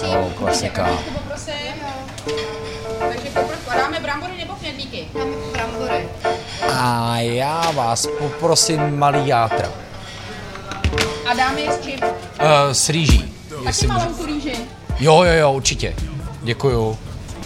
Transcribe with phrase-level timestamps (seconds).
[0.00, 0.14] prosím.
[0.14, 0.88] No, klasika.
[1.12, 1.74] Poprosím.
[2.98, 3.28] Takže
[3.76, 5.08] dáme brambory nebo knedlíky?
[5.12, 6.08] Tam brambory.
[6.72, 9.68] A já vás poprosím malý játra.
[11.30, 11.98] A dáme je s čím?
[12.02, 13.34] Uh, s rýží.
[13.64, 13.98] Taky můžu.
[13.98, 14.56] malou tu rýži.
[14.98, 15.94] Jo, jo, jo, určitě.
[16.42, 16.98] Děkuju.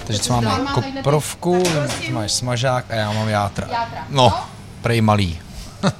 [0.04, 0.72] Takže co máme?
[0.74, 1.62] Koprovku,
[2.10, 3.66] máš smažák a já mám játra.
[3.70, 4.04] Játra.
[4.08, 4.40] No,
[4.82, 5.40] prej malý.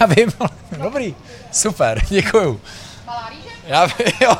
[0.00, 1.14] Já vím, ale dobrý.
[1.52, 2.60] Super, děkuju.
[3.66, 3.88] Já
[4.20, 4.36] jo,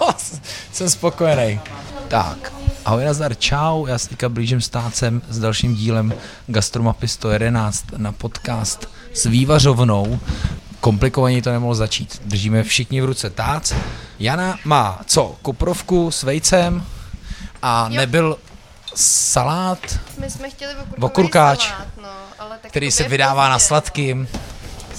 [0.72, 1.60] jsem spokojený.
[2.08, 2.52] Tak,
[2.84, 6.14] ahoj nazdar, čau, já se teďka blížím stácem s dalším dílem
[6.46, 10.18] Gastromapy 111 na podcast s vývařovnou.
[10.80, 12.22] Komplikovaně to nemohlo začít.
[12.24, 13.62] Držíme všichni v ruce tác.
[14.18, 15.36] Jana má co?
[15.42, 16.84] Koprovku s vejcem
[17.62, 17.96] a Jo.
[17.96, 18.38] nebyl
[18.94, 19.78] salát,
[20.18, 24.28] My jsme chtěli Okurkáč, salát, no, ale tak který jakoby se vydává na sladkým.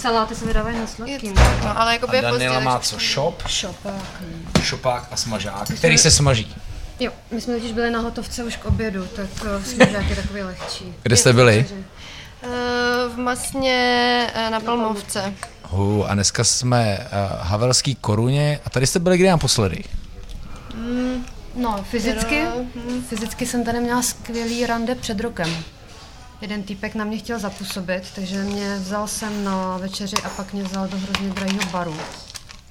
[0.07, 1.33] Saláty se vydávají na sladkým.
[1.33, 2.97] to, no, ale jako A Daniela má co?
[2.99, 4.23] Shop, Šopák.
[4.61, 6.55] šopák a smažák, který se smaží.
[6.99, 10.41] Jo, my jsme totiž byli na hotovce už k obědu, tak uh, smažák je takový
[10.41, 10.93] lehčí.
[11.03, 11.65] Kde jste byli?
[12.43, 12.47] Eh,
[13.09, 15.33] v masně eh, na Palmovce.
[15.63, 19.83] Hu, a dneska jsme uh, Havelský koruně a tady jste byli kdy naposledy?
[21.55, 22.43] No, fyzicky,
[23.09, 25.63] fyzicky jsem tady měla skvělý rande před rokem.
[26.41, 30.63] Jeden týpek na mě chtěl zapůsobit, takže mě vzal sem na večeři a pak mě
[30.63, 31.95] vzal do hrozně drahého baru.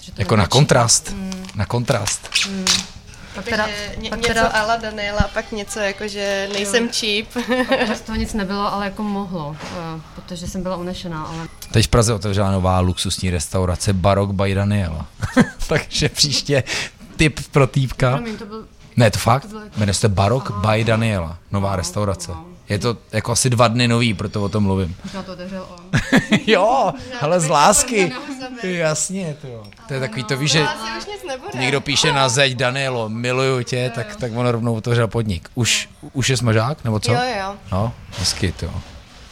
[0.06, 1.14] To Jako na kontrast.
[1.54, 2.28] Na kontrast.
[2.42, 2.68] cheap.
[3.34, 7.26] Pak teda, Takže ně, pak něco teda ala Daniela pak něco jako, že nejsem cheap.
[7.96, 11.88] z toho nic nebylo, ale jako mohlo, eh, protože jsem byla unešená, ale Teď v
[11.88, 15.06] Praze otevřela nová luxusní restaurace Barok by Daniela.
[15.68, 16.62] Takže příště
[17.16, 18.10] tip pro týpka.
[18.16, 19.46] promiň, to byl Ne, to fakt?
[19.46, 21.38] bylo jako- Jmenuje se Barok by Daniela.
[21.52, 22.32] Nová restaurace.
[22.68, 24.96] Je to jako asi dva dny nový, proto o tom mluvím.
[25.04, 26.00] možná to otevřel on.
[26.46, 28.12] jo, ale z lásky.
[28.62, 29.64] Jasně, to jo.
[29.88, 30.66] To je takový to, víš, že
[31.54, 35.48] někdo píše na zeď Danielo, miluju tě, tak, tak on rovnou otevřel podnik.
[35.54, 37.12] Už, už je smažák, nebo co?
[37.12, 37.54] Jo, jo.
[37.72, 38.70] No, hezky to.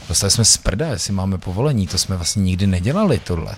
[0.09, 3.57] Dostali jsme z prda, jestli máme povolení, to jsme vlastně nikdy nedělali tohle.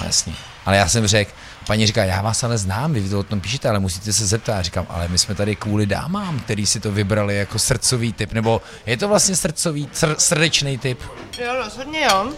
[0.00, 0.34] No jasně.
[0.66, 1.30] Ale já jsem řekl,
[1.68, 4.52] paní říká, já vás ale znám, vy to o tom píšete, ale musíte se zeptat.
[4.56, 8.32] Já říkám, ale my jsme tady kvůli dámám, který si to vybrali jako srdcový typ,
[8.32, 11.00] nebo je to vlastně srdcový, sr- srdečný typ.
[11.44, 12.32] Jo, rozhodně jo.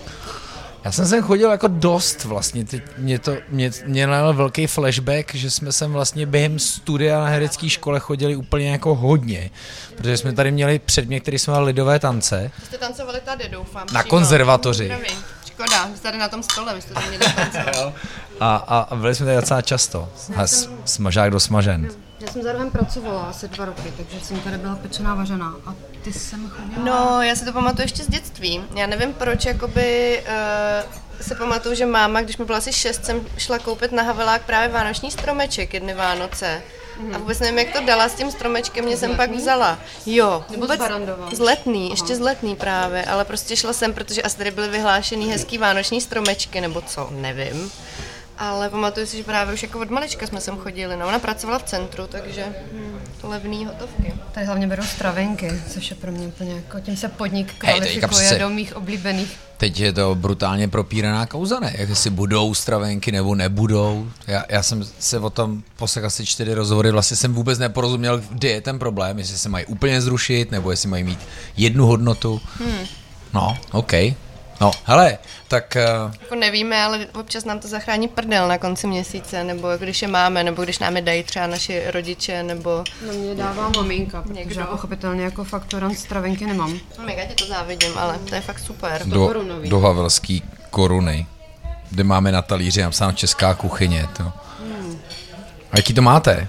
[0.84, 5.34] Já jsem sem chodil jako dost vlastně, teď mě to, mě, mě nalil velký flashback,
[5.34, 9.50] že jsme sem vlastně během studia na herecké škole chodili úplně jako hodně,
[9.96, 13.86] protože jsme tady měli předmět, který jsme měli lidové tance, Jste tancovali tady, doufám.
[13.92, 14.10] Na přímo.
[14.10, 14.92] konzervatoři.
[15.46, 17.94] Škoda, vy jste tady na tom stole, vy jste tady měli tancovat.
[18.40, 18.56] A,
[18.90, 20.08] a, byli jsme tady docela často.
[20.36, 21.88] A s, smažák do smažen.
[22.20, 25.54] Já jsem za rohem pracovala asi dva roky, takže jsem tady byla pečená vařená.
[25.66, 26.84] A ty jsem chodila...
[26.84, 28.64] No, já si to pamatuju ještě z dětství.
[28.74, 33.20] Já nevím proč, jakoby uh, se pamatuju, že máma, když mi byla asi šest, jsem
[33.38, 36.62] šla koupit na Havelák právě vánoční stromeček jedny Vánoce.
[37.14, 39.78] A vůbec nevím, jak to dala s tím stromečkem, mě jsem pak vzala.
[40.06, 40.80] Jo, Nebo vůbec
[41.32, 45.30] z letný, ještě z letný právě, ale prostě šla jsem, protože asi tady byly vyhlášený
[45.30, 47.70] hezký vánoční stromečky, nebo co, nevím.
[48.40, 50.96] Ale pamatuju si, že právě už jako od malička jsme sem chodili.
[50.96, 54.14] No, ona pracovala v centru, takže hm, levný hotovky.
[54.32, 58.38] Tady hlavně berou stravenky, což je pro mě úplně jako, tím se podnik kvalifikuje přece-
[58.38, 59.36] do mých oblíbených.
[59.56, 61.74] Teď je to brutálně propíraná kauza, ne?
[61.78, 64.10] Jak jestli budou stravenky nebo nebudou.
[64.26, 68.48] Já, já jsem se o tom poslech asi čtyři rozhovory, vlastně jsem vůbec neporozuměl, kde
[68.48, 71.18] je ten problém, jestli se mají úplně zrušit, nebo jestli mají mít
[71.56, 72.40] jednu hodnotu.
[72.58, 72.86] Hmm.
[73.32, 73.92] No, OK.
[74.60, 75.76] No, hele, tak
[76.06, 80.08] uh, Jako nevíme, ale občas nám to zachrání prdel na konci měsíce, nebo když je
[80.08, 84.34] máme, nebo když nám je dají třeba naši rodiče, nebo No mě dává maminka, protože
[84.34, 84.64] Někdo.
[84.64, 86.72] pochopitelně jako faktorant stravenky nemám.
[86.98, 89.02] no, mega ti to závidím, ale to je fakt super.
[89.06, 89.34] do,
[89.68, 91.26] do Havelský koruny,
[91.90, 94.08] kde máme na talíři napsáno česká kuchyně.
[94.16, 94.32] To.
[95.72, 96.48] A jaký to máte?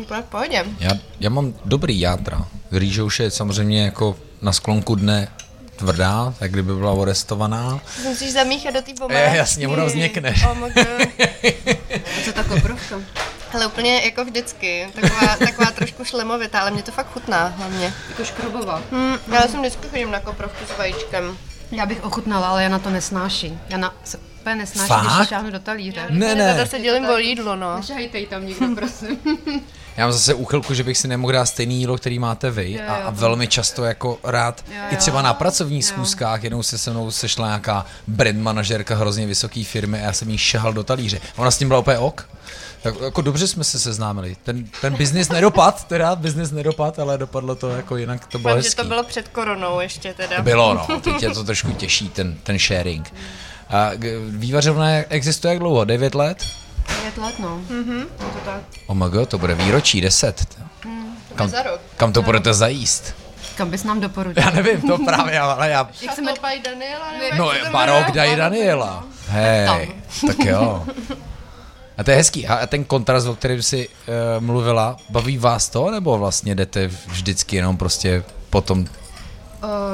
[0.00, 0.64] Úplně v pohodě.
[0.80, 0.90] Já,
[1.20, 2.46] já mám dobrý játra.
[2.72, 5.28] Rýže už je samozřejmě jako na sklonku dne
[5.86, 7.80] tvrdá, tak kdyby byla orestovaná.
[8.02, 9.36] Ty musíš zamíchat do té Je, pomáhačky.
[9.36, 10.34] jasně, ono vznikne.
[10.50, 10.86] Oh my God.
[12.04, 12.96] A co ta koprovka?
[13.54, 14.86] Ale úplně jako vždycky.
[15.00, 17.94] Taková, taková trošku šlemovitá, ale mě to fakt chutná hlavně.
[18.08, 18.82] Jako škrobová.
[18.92, 21.36] Hm, já jsem vždycky chodím na koprovku s vajíčkem.
[21.72, 23.58] Já bych ochutnala, ale já na to nesnáší.
[23.68, 25.16] Já na, se úplně nesnáší, Fakt?
[25.16, 26.06] když šáhnu do talíře.
[26.10, 26.54] Ne, Já ne.
[26.56, 27.76] zase dělím o jídlo, no.
[27.76, 29.18] Nešahejte tam nikdo, prosím.
[29.96, 32.94] Já mám zase úchylku, že bych si nemohl dát stejný jídlo, který máte vy a,
[32.94, 37.46] a velmi často jako rád, i třeba na pracovních schůzkách, jednou se se mnou sešla
[37.46, 41.20] nějaká brand manažerka hrozně vysoké firmy a já jsem jí šahal do talíře.
[41.36, 42.28] Ona s tím byla úplně ok.
[42.82, 44.36] Tak jako dobře jsme se seznámili.
[44.42, 48.62] Ten, ten biznis nedopad, teda biznis nedopad, ale dopadlo to jako jinak, to bylo Fakt,
[48.62, 48.82] že hezký.
[48.82, 50.42] to bylo před koronou ještě teda.
[50.42, 51.00] Bylo, no.
[51.00, 53.14] Teď je to trošku těžší, ten, ten sharing.
[53.68, 53.90] A
[54.28, 55.84] vývařovna existuje jak dlouho?
[55.84, 56.44] 9 let?
[56.86, 57.60] Pět let, no.
[57.70, 58.60] Je to tak.
[58.86, 60.58] OMG, to bude výročí 10.
[61.34, 61.80] Kam, Za rok.
[61.96, 63.14] kam to budete zajíst?
[63.56, 64.42] Kam bys nám doporučil?
[64.42, 65.88] Já nevím, to právě, ale já...
[66.02, 67.12] Jak se jmenuje Daniela?
[67.12, 69.04] nebo No, to barok dají Daniela.
[69.28, 69.92] Hej,
[70.26, 70.86] tak jo.
[71.98, 72.46] A to je hezký.
[72.46, 77.56] A ten kontrast, o kterém jsi uh, mluvila, baví vás to, nebo vlastně jdete vždycky
[77.56, 78.86] jenom prostě potom Uh,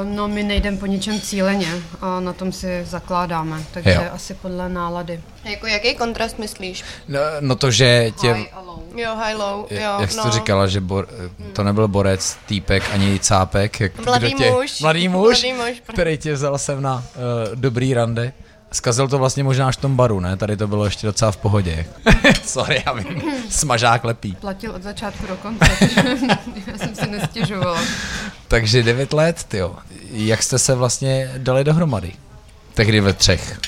[0.03, 1.67] no, my nejdeme po ničem cíleně
[2.01, 4.01] a na tom si zakládáme, takže Jo.
[4.13, 5.21] asi podle nálady.
[5.43, 6.83] Jako jaký kontrast myslíš?
[7.07, 8.79] No, no to, že tě, High a low.
[8.95, 10.23] Jo, high low, je- jo, jak jsi no.
[10.23, 11.07] to říkala, že bor,
[11.53, 13.79] to nebyl borec, týpek, ani cápek.
[13.79, 14.81] Jak, Mladý tě, muž.
[14.81, 15.81] Mladý muž, Mladý muž.
[15.93, 17.01] který tě vzal sem na uh,
[17.55, 18.33] dobrý rande.
[18.71, 20.37] Zkazil to vlastně možná až v tom baru, ne?
[20.37, 21.85] Tady to bylo ještě docela v pohodě.
[22.43, 23.21] Sorry, já vím.
[23.49, 24.37] Smažák lepí.
[24.41, 27.81] Platil od začátku do konce, takže já jsem si nestěžovala.
[28.49, 29.75] Takže 9 let, tyjo.
[30.11, 32.11] Jak jste se vlastně dali dohromady?
[32.73, 33.59] Tehdy ve třech.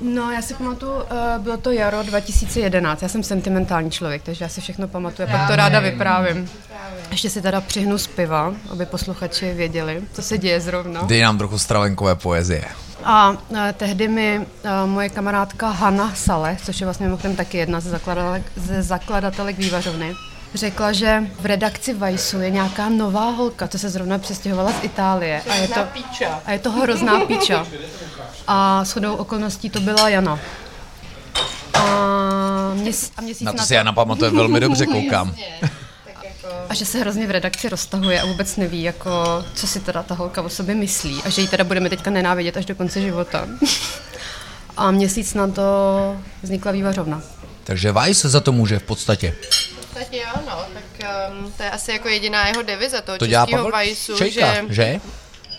[0.00, 1.02] No, já si pamatuju, uh,
[1.38, 5.56] bylo to jaro 2011, já jsem sentimentální člověk, takže já si všechno pamatuju, pak to
[5.56, 6.50] ráda vyprávím.
[7.10, 11.02] Ještě si teda přihnu z piva, aby posluchači věděli, co se děje zrovna.
[11.02, 12.64] Dej nám trochu stravenkové poezie.
[13.04, 17.80] A eh, tehdy mi eh, moje kamarádka Hanna Sale, což je vlastně mimochodem taky jedna
[17.80, 20.14] ze zakladatelek, ze zakladatelek vývařovny,
[20.54, 25.42] řekla, že v redakci Vajsu je nějaká nová holka, co se zrovna přestěhovala z Itálie.
[25.50, 25.80] A je to,
[26.44, 27.66] a je to hrozná píča.
[28.46, 30.38] A shodou okolností to byla Jana.
[31.74, 35.34] A, měs, a měsíc Na to na si já napamatuje velmi dobře, koukám.
[36.68, 40.14] a že se hrozně v redakci roztahuje a vůbec neví, jako, co si teda ta
[40.14, 43.48] holka o sobě myslí a že ji teda budeme teďka nenávidět až do konce života.
[44.76, 45.62] A měsíc na to
[46.42, 47.22] vznikla vývařovna.
[47.64, 49.34] Takže Vice za to může v podstatě.
[49.98, 53.70] Tak jo, no, tak um, to je asi jako jediná jeho devize toho To českého
[53.70, 55.00] vajsu, Čejka, že, že?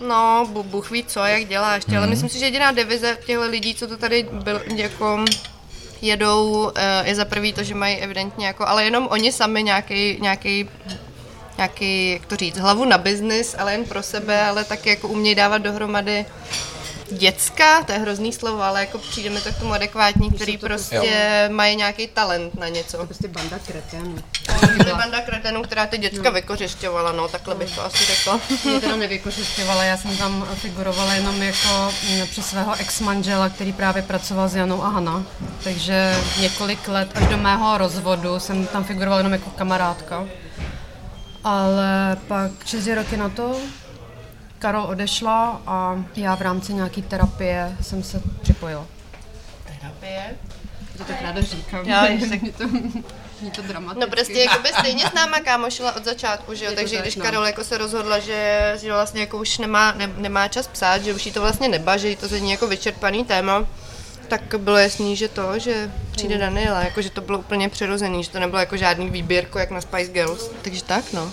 [0.08, 1.98] no, bu- Bůh ví co, jak dělá ještě, Mhm.
[1.98, 5.24] ale myslím si, že jediná devize těchto lidí, co to tady byl, jako
[6.02, 10.18] jedou, eh, je za prvý to, že mají evidentně jako, ale jenom oni sami nějaký,
[10.20, 10.68] nějaký
[11.56, 15.34] nějaký, jak to říct, hlavu na biznis, ale jen pro sebe, ale taky jako umějí
[15.34, 16.26] dávat dohromady
[17.12, 21.48] děcka, to je hrozný slovo, ale jako přijde mi to k tomu adekvátní, který prostě
[21.52, 23.06] mají nějaký talent na něco.
[23.06, 24.16] Prostě banda kreténů.
[24.76, 28.40] Byly banda kretenů, která ty děcka vykořišťovala, no, takhle bych to asi řekla.
[28.64, 34.02] Mě teda nevykořišťovala, já jsem tam figurovala jenom jako mm, při svého ex-manžela, který právě
[34.02, 35.22] pracoval s Janou a Hana.
[35.64, 40.26] Takže několik let až do mého rozvodu jsem tam figurovala jenom jako kamarádka.
[41.44, 43.56] Ale pak čtyři roky na to
[44.60, 48.86] Karol odešla a já v rámci nějaký terapie jsem se připojila.
[49.64, 50.36] Terapie?
[50.98, 51.84] To tak ráda říkám.
[51.88, 52.68] Já, tak- mě to,
[53.40, 54.00] mě to dramaticky.
[54.00, 57.04] No prostě jako by stejně s náma kámošila od začátku, že jo, Je takže tak,
[57.04, 57.24] když no.
[57.24, 61.14] Karol jako se rozhodla, že, že vlastně jako už nemá, ne, nemá čas psát, že
[61.14, 63.66] už jí to vlastně nebaží, že jí to zní jako vyčerpaný téma,
[64.28, 66.40] tak bylo jasný, že to, že přijde Hmm.
[66.44, 69.80] Daniela, jako že to bylo úplně přirozený, že to nebylo jako žádný výběrko jak na
[69.80, 71.32] Spice Girls, takže tak no.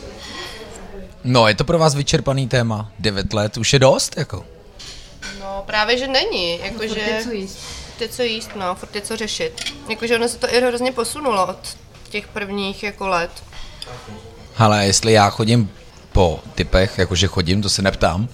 [1.23, 2.91] No, je to pro vás vyčerpaný téma.
[2.99, 4.45] 9 let už je dost, jako.
[5.39, 6.99] No právě, že není, jakože...
[6.99, 7.57] Je co jíst.
[7.57, 9.73] Furt je co jíst, no, furt je co řešit.
[9.89, 11.77] Jakože ono se to i hrozně posunulo od
[12.09, 13.31] těch prvních jako let.
[14.57, 15.71] Ale jestli já chodím
[16.11, 18.27] po typech, jakože chodím, to se neptám,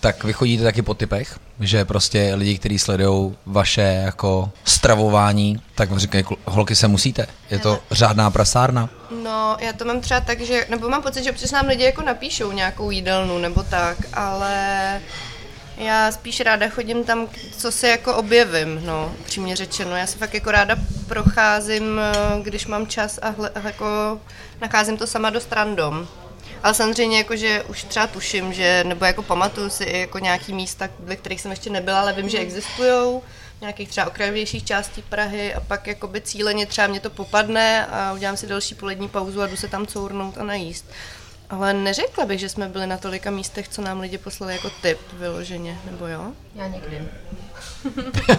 [0.00, 5.90] tak vy chodíte taky po typech, že prostě lidi, kteří sledují vaše jako stravování, tak
[5.90, 8.88] vám říkají, "Kl- holky se musíte, je to řádná prasárna.
[9.22, 12.02] No, já to mám třeba tak, že, nebo mám pocit, že občas nám lidi jako
[12.02, 15.00] napíšou nějakou jídelnu nebo tak, ale
[15.76, 19.96] já spíš ráda chodím tam, co se jako objevím, no, přímě řečeno.
[19.96, 20.76] Já se fakt jako ráda
[21.08, 24.20] procházím, eh, když mám čas a hle, jako
[24.60, 26.08] nacházím to sama dost random.
[26.62, 30.52] Ale samozřejmě jako, že už třeba tuším, že, nebo jako pamatuju si i jako nějaký
[30.52, 33.20] místa, ve kterých jsem ještě nebyla, ale vím, že existují
[33.60, 38.36] nějakých třeba okrajovějších částí Prahy a pak jakoby cíleně třeba mě to popadne a udělám
[38.36, 40.84] si další polední pauzu a jdu se tam cournout a najíst.
[41.50, 44.98] Ale neřekla bych, že jsme byli na tolika místech, co nám lidi poslali jako tip
[45.12, 46.32] vyloženě, nebo jo?
[46.54, 47.02] Já někdy.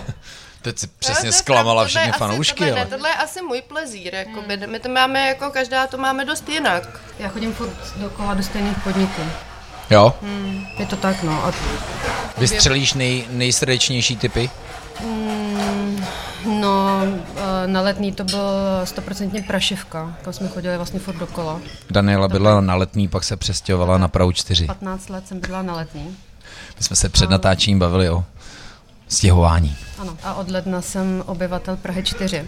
[0.61, 2.83] Teď si přesně zklamala všechny fanoušky, tohle, ale...
[2.83, 4.57] ne, tohle je asi můj plezír, jakoby.
[4.67, 6.99] my to máme jako, každá to máme dost jinak.
[7.19, 9.21] Já chodím furt dokola do stejných podniků.
[9.89, 10.15] Jo?
[10.77, 11.45] Je to tak, no.
[11.45, 11.53] A
[12.37, 14.49] Vystřelíš nej, nejsrdečnější typy?
[16.45, 18.49] No, eh, na letný to byl
[18.83, 21.61] stoprocentně prašivka, kam jsme chodili vlastně furt dokola.
[21.89, 24.65] Daniela byla na letný, pak se přestěhovala na Prahu 4.
[24.65, 26.17] 15 let jsem bydlela na letný.
[26.77, 28.23] My jsme se před natáčením bavili o
[29.09, 29.75] stěhování.
[29.97, 30.17] Ano.
[30.23, 32.47] A od ledna jsem obyvatel Prahy 4.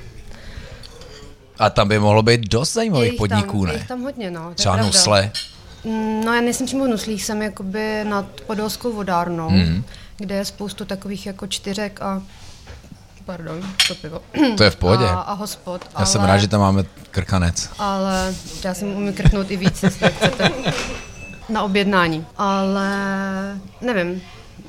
[1.59, 3.87] A tam by mohlo být dost Je zajímavých jich podniků, tam, je jich ne?
[3.87, 4.53] tam hodně, no.
[4.55, 4.87] Třeba pravda.
[4.87, 5.31] Nusle.
[5.83, 9.83] Mm, No já nejsem přímo v Nuslích, jsem jakoby nad Podolskou vodárnou, Mhm.
[10.17, 12.21] kde je spoustu takových jako čtyřek a
[13.25, 14.21] pardon, to pivo.
[14.57, 15.05] To je v pohodě.
[15.05, 15.81] A, a hospod.
[15.99, 17.69] Já jsem rád, že tam máme krkanec.
[17.79, 20.51] Ale já si umím krknout i víc, jestli chcete.
[21.49, 22.25] Na objednání.
[22.37, 22.89] Ale
[23.81, 24.21] nevím,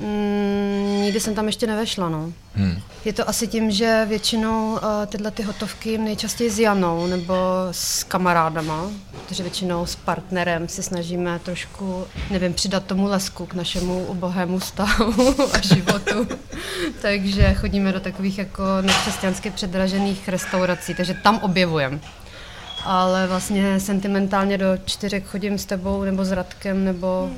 [0.03, 2.33] Mm, nikdy jsem tam ještě nevešla, no.
[2.55, 2.81] Hmm.
[3.05, 7.33] Je to asi tím, že většinou uh, tyhle ty hotovky nejčastěji s Janou nebo
[7.71, 14.05] s kamarádama, protože většinou s partnerem si snažíme trošku, nevím, přidat tomu lesku k našemu
[14.05, 16.27] ubohému stavu a životu.
[17.01, 21.99] takže chodíme do takových jako nekřesťansky předražených restaurací, takže tam objevujeme
[22.85, 27.29] ale vlastně sentimentálně do čtyřek chodím s tebou nebo s Radkem nebo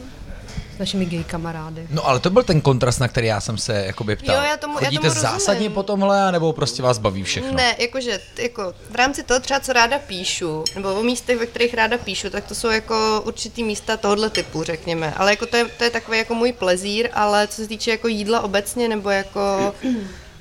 [0.76, 1.88] s našimi gay kamarády.
[1.90, 4.36] No ale to byl ten kontrast, na který já jsem se jakoby ptal.
[4.36, 7.52] Jo, já tomu, Chodíte já tomu zásadně po tomhle, nebo prostě vás baví všechno?
[7.52, 11.74] Ne, jakože jako v rámci toho třeba, co ráda píšu, nebo o místech, ve kterých
[11.74, 15.14] ráda píšu, tak to jsou jako určitý místa tohohle typu, řekněme.
[15.18, 18.08] Ale jako to je, to je takový jako můj plezír, ale co se týče jako
[18.08, 19.76] jídla obecně, nebo jako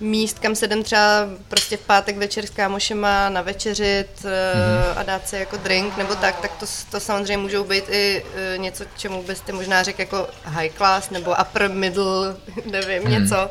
[0.04, 4.98] míst, kam se jdem třeba prostě v pátek večer s kámošema navečeřit mm-hmm.
[4.98, 8.62] a dát si jako drink nebo tak, tak to, to samozřejmě můžou být i uh,
[8.62, 12.36] něco, čemu byste možná řekl jako high class nebo upper middle,
[12.70, 13.10] nevím, mm.
[13.10, 13.50] něco.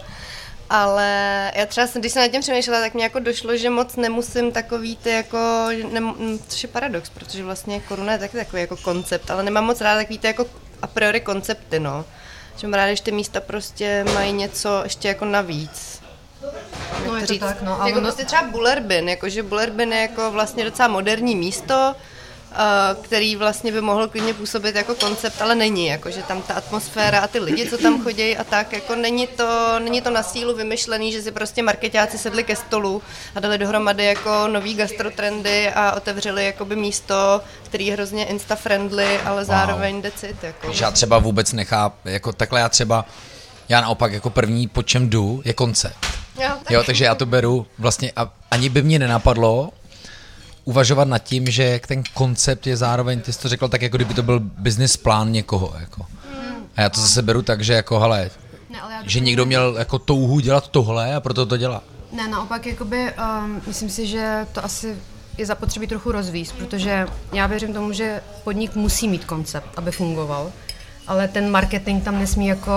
[0.69, 4.51] Ale já třeba, když jsem nad tím přemýšlela, tak mě jako došlo, že moc nemusím
[4.51, 6.01] takový ty jako, ne,
[6.47, 9.99] což je paradox, protože vlastně koruna je taky takový jako koncept, ale nemám moc ráda
[9.99, 10.45] takový ty jako
[10.81, 12.05] a priori koncepty, no.
[12.57, 16.02] Že mám ráda, když ty místa prostě mají něco ještě jako navíc.
[17.07, 17.71] No je to tak, no.
[17.71, 18.01] jako ono...
[18.01, 21.95] prostě třeba Bullerbin, jakože Bullerbin je jako vlastně docela moderní místo,
[22.53, 27.19] Uh, který vlastně by mohl klidně působit jako koncept, ale není, jakože tam ta atmosféra
[27.19, 30.55] a ty lidi, co tam chodí a tak, jako není to, není to na sílu
[30.55, 33.01] vymyšlený, že si prostě marketáci sedli ke stolu
[33.35, 39.45] a dali dohromady jako nový gastrotrendy a otevřeli jakoby místo, který je hrozně insta-friendly, ale
[39.45, 40.03] zároveň wow.
[40.03, 40.43] decit.
[40.43, 40.71] Jako.
[40.81, 43.05] Já třeba vůbec nechápu, jako takhle já třeba,
[43.69, 46.05] já naopak jako první, po čem jdu, je koncept.
[46.41, 46.71] Jo, tak.
[46.71, 49.69] jo, takže já to beru vlastně, a ani by mě nenapadlo
[50.65, 54.13] uvažovat nad tím, že ten koncept je zároveň, ty jsi to řekl tak, jako kdyby
[54.13, 56.05] to byl business plán někoho, jako.
[56.75, 58.29] A já to zase beru tak, že jako, hele,
[58.69, 61.83] ne, že někdo měl jako touhu dělat tohle a proto to dělá.
[62.11, 63.11] Ne, naopak, jakoby,
[63.43, 64.95] um, myslím si, že to asi
[65.37, 70.51] je zapotřebí trochu rozvíst, protože já věřím tomu, že podnik musí mít koncept, aby fungoval,
[71.07, 72.73] ale ten marketing tam nesmí jako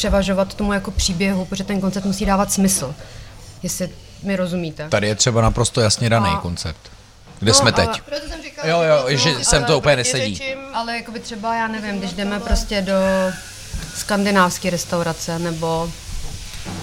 [0.00, 2.94] převažovat tomu jako příběhu, protože ten koncept musí dávat smysl.
[3.62, 3.90] Jestli
[4.22, 4.88] mi rozumíte.
[4.88, 6.36] Tady je třeba naprosto jasně daný a...
[6.36, 6.90] koncept.
[7.38, 7.88] Kde no, jsme teď?
[7.88, 7.98] Ale...
[8.04, 10.34] Proto jsem říkala, jo, jo, že no, sem to úplně nesedí.
[10.34, 10.58] Řečím...
[10.74, 12.94] Ale jako by třeba, já nevím, když jdeme prostě do
[13.96, 15.90] skandinávské restaurace nebo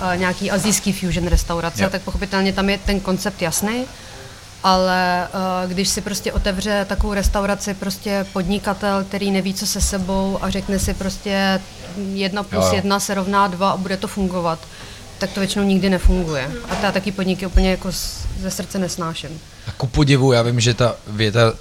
[0.02, 1.90] uh, nějaký azijský fusion restaurace, jo.
[1.90, 3.86] tak pochopitelně tam je ten koncept jasný,
[4.68, 10.38] ale uh, když si prostě otevře takovou restauraci prostě podnikatel, který neví, co se sebou
[10.42, 11.62] a řekne si prostě
[12.14, 12.72] jedna plus jo.
[12.74, 14.60] jedna se rovná dva a bude to fungovat,
[15.18, 16.52] tak to většinou nikdy nefunguje.
[16.70, 17.92] A já taky podniky úplně jako
[18.40, 19.40] ze srdce nesnáším.
[19.68, 21.54] A ku podivu, já vím, že ta věta,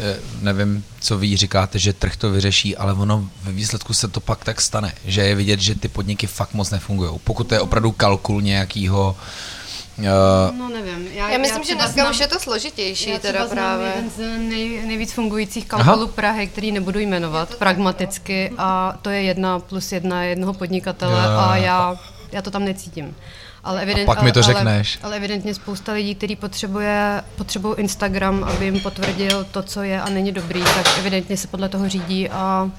[0.00, 4.20] eh, nevím, co vy říkáte, že trh to vyřeší, ale ono ve výsledku se to
[4.20, 7.10] pak tak stane, že je vidět, že ty podniky fakt moc nefungují.
[7.24, 9.61] Pokud to je opravdu kalkul nějakýho Uh,
[10.56, 11.08] no nevím.
[11.12, 13.88] Já, já myslím, já že dneska znám, už je to složitější já teda právě.
[13.88, 19.58] jeden z nej, nejvíc fungujících kalkulů Prahy, který nebudu jmenovat pragmaticky a to je jedna
[19.58, 21.40] plus jedna jednoho podnikatele já.
[21.40, 21.96] a já,
[22.32, 23.16] já to tam necítím.
[23.64, 24.98] Ale evident, a pak mi to ale, řekneš.
[25.02, 30.00] Ale, ale evidentně spousta lidí, kteří potřebuje, potřebují Instagram, aby jim potvrdil to, co je
[30.00, 32.70] a není dobrý, tak evidentně se podle toho řídí a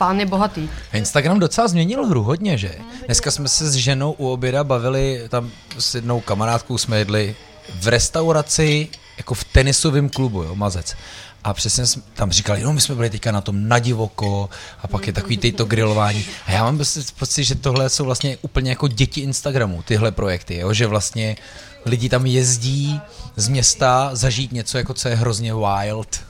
[0.00, 0.68] pán je bohatý.
[0.92, 2.74] Instagram docela změnil hru hodně, že?
[3.06, 7.36] Dneska jsme se s ženou u oběda bavili, tam s jednou kamarádkou jsme jedli
[7.80, 10.96] v restauraci, jako v tenisovém klubu, jo, mazec.
[11.44, 14.48] A přesně jsme tam říkali, no my jsme byli teďka na tom na divoko
[14.82, 16.24] a pak je takový to grilování.
[16.46, 16.80] A já mám
[17.18, 20.72] pocit, že tohle jsou vlastně úplně jako děti Instagramu, tyhle projekty, jo?
[20.72, 21.36] že vlastně
[21.84, 23.00] lidi tam jezdí
[23.36, 26.20] z města zažít něco, jako co je hrozně wild,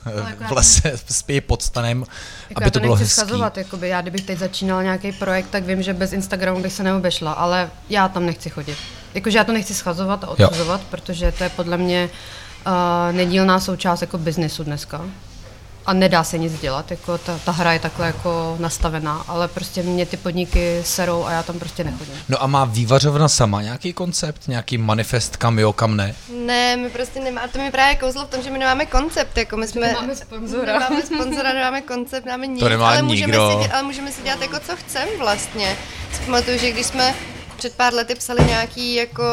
[0.47, 2.05] v lese, spí pod stanem,
[2.49, 3.13] jako aby to, to bylo hezký.
[3.13, 6.83] Schazovat, jakoby já kdybych teď začínala nějaký projekt, tak vím, že bez Instagramu bych se
[6.83, 8.77] neobešla, ale já tam nechci chodit.
[9.13, 12.09] Jakože já to nechci schazovat a odsuzovat, protože to je podle mě
[12.65, 15.01] uh, nedílná součást jako biznesu dneska
[15.85, 19.83] a nedá se nic dělat, jako ta, ta hra je takhle jako nastavená, ale prostě
[19.83, 22.13] mě ty podniky serou a já tam prostě nechodím.
[22.29, 26.15] No a má vývařovna sama nějaký koncept, nějaký manifest, kam jo, kam ne?
[26.45, 29.57] Ne, my prostě nemáme, to mi právě kouzlo v tom, že my nemáme koncept, jako
[29.57, 29.87] my jsme...
[29.87, 30.73] Nemáme sponzora.
[30.73, 34.41] Nemáme sponzora, nemáme koncept, nemáme nic, to nemá ale, můžeme Si, ale můžeme si dělat
[34.41, 35.77] jako co chceme vlastně.
[36.13, 37.15] Si pamatuju, že když jsme
[37.61, 39.23] před pár lety psali nějaký, jako,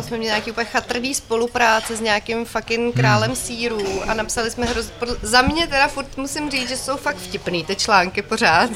[0.00, 3.36] jsme měli nějaký úplně chatrný spolupráce s nějakým fucking králem hmm.
[3.36, 4.92] sírů a napsali jsme hroz...
[5.22, 8.70] Za mě teda furt musím říct, že jsou fakt vtipný ty články pořád.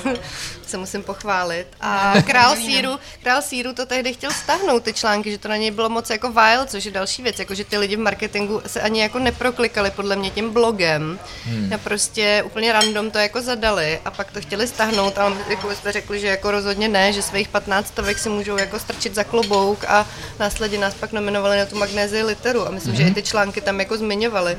[0.70, 1.66] Se musím pochválit.
[1.80, 5.70] A král síru, král síru to tehdy chtěl stáhnout ty články, že to na něj
[5.70, 8.80] bylo moc jako wild, což je další věc, jako že ty lidi v marketingu se
[8.80, 11.18] ani jako neproklikali podle mě tím blogem.
[11.44, 11.72] Hmm.
[11.74, 15.92] A prostě úplně random to jako zadali a pak to chtěli stáhnout, ale jako jsme
[15.92, 19.84] řekli, že jako rozhodně ne, že svých 15 stovek si můžou jako strčit za klobouk
[19.84, 20.06] a
[20.38, 22.96] následně nás pak nominovali na tu magnézii literu a myslím, mm-hmm.
[22.96, 24.58] že i ty články tam jako zmiňovali.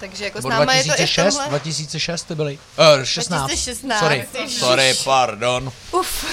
[0.00, 1.48] Takže jako s náma 2006, je to i tomhle...
[1.48, 2.58] 2006 to byly?
[2.98, 3.46] Uh, 16.
[3.46, 4.00] 2016.
[4.00, 5.72] Sorry, sorry, pardon.
[5.92, 6.24] Uf.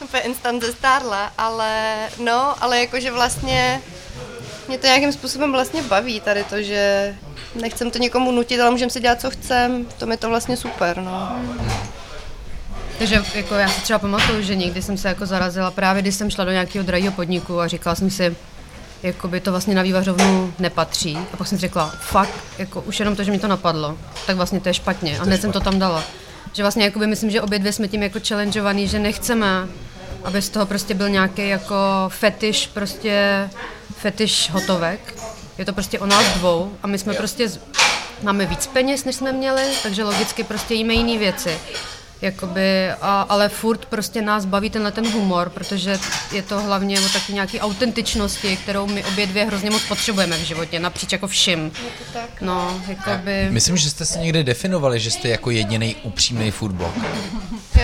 [0.04, 3.80] Úplně instant zestárla, ale no, ale jakože vlastně
[4.68, 7.14] mě to nějakým způsobem vlastně baví tady to, že
[7.54, 10.96] nechcem to někomu nutit, ale můžeme si dělat, co chcem, to mi to vlastně super,
[10.96, 11.28] no.
[11.32, 11.70] Hmm.
[12.98, 16.30] Takže jako já si třeba pamatuju, že někdy jsem se jako zarazila právě, když jsem
[16.30, 18.36] šla do nějakého drahého podniku a říkala jsem si,
[19.02, 21.18] jako by to vlastně na vývařovnu nepatří.
[21.32, 24.36] A pak jsem si řekla, fakt, jako už jenom to, že mi to napadlo, tak
[24.36, 25.18] vlastně to je špatně.
[25.18, 26.04] A hned jsem to tam dala.
[26.52, 29.68] Že vlastně jakoby myslím, že obě dvě jsme tím jako challengeovaný, že nechceme,
[30.24, 31.74] aby z toho prostě byl nějaký jako
[32.08, 33.48] fetiš, prostě
[33.96, 35.14] fetiš hotovek.
[35.58, 37.50] Je to prostě o nás dvou a my jsme prostě,
[38.22, 41.58] máme víc peněz, než jsme měli, takže logicky prostě jíme jiné věci.
[42.22, 45.98] Jakoby, a, ale furt prostě nás baví tenhle ten humor, protože
[46.32, 50.42] je to hlavně o taky nějaký autentičnosti, kterou my obě dvě hrozně moc potřebujeme v
[50.42, 51.72] životě, napříč jako všim.
[52.12, 52.40] tak.
[52.40, 53.46] No, jakoby...
[53.50, 56.94] Myslím, že jste se někdy definovali, že jste jako jediný upřímný foodblog.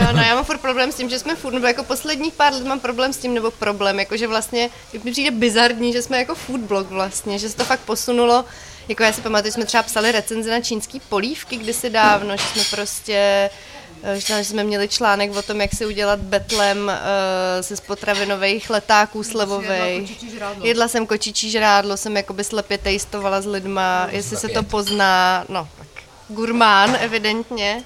[0.00, 2.52] Jo, no já mám furt problém s tím, že jsme furt, nebo jako posledních pár
[2.52, 4.70] let mám problém s tím, nebo problém, jakože vlastně,
[5.04, 8.44] mi přijde bizarní, že jsme jako foodblog vlastně, že se to fakt posunulo,
[8.88, 12.42] jako já si pamatuju, že jsme třeba psali recenze na čínský polívky kdysi dávno, že
[12.42, 13.50] jsme prostě
[14.14, 16.92] že jsme měli článek o tom, jak si udělat betlem uh,
[17.62, 20.24] ze spotravinových letáků slevových.
[20.62, 25.44] Jedla jsem kočičí žrádlo, jsem jakoby slepě tejstovala s lidma, no, jestli se to pozná,
[25.48, 25.86] no tak
[26.28, 27.82] gurmán evidentně.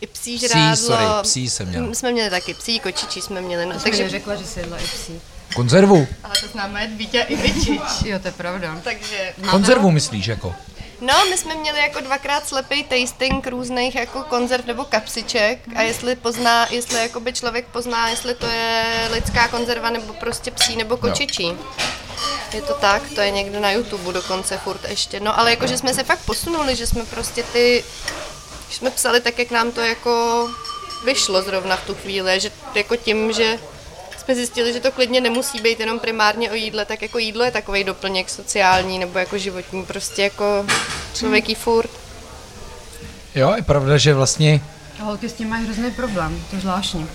[0.00, 0.74] I psí žrádlo.
[0.74, 1.94] Psí, sorry, psí jsem měl.
[1.94, 3.66] Jsme měli taky psí, kočičí jsme měli.
[3.66, 5.20] No, takže řekla, že jsi jedla i psí.
[5.54, 6.08] Konzervu.
[6.24, 7.80] Ale to známe Vítě i Vyčič.
[8.04, 8.80] jo, to je pravda.
[8.84, 9.34] Takže...
[9.50, 10.54] Konzervu myslíš jako?
[11.02, 16.16] No, my jsme měli jako dvakrát slepý tasting různých jako konzerv nebo kapsiček a jestli
[16.16, 21.52] pozná, jestli jakoby člověk pozná, jestli to je lidská konzerva nebo prostě psí nebo kočičí.
[22.52, 25.20] Je to tak, to je někde na YouTube dokonce furt ještě.
[25.20, 27.84] No ale jakože jsme se fakt posunuli, že jsme prostě ty,
[28.70, 30.48] že jsme psali tak, jak nám to jako
[31.04, 33.58] vyšlo zrovna v tu chvíli, že jako tím, že
[34.24, 37.50] jsme zjistili, že to klidně nemusí být jenom primárně o jídle, tak jako jídlo je
[37.50, 40.66] takový doplněk sociální nebo jako životní, prostě jako
[41.14, 41.90] člověk jí furt.
[43.34, 44.60] Jo, je pravda, že vlastně...
[45.00, 47.08] A holky s tím mají hrozný problém, to zvláštní.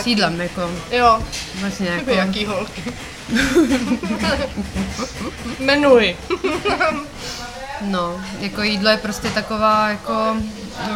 [0.00, 0.70] S jídlem, jako.
[0.90, 1.22] Jo.
[1.54, 2.10] Vlastně jako...
[2.10, 2.82] Jaký holky?
[5.58, 6.16] Menuj.
[7.80, 10.36] no, jako jídlo je prostě taková, jako...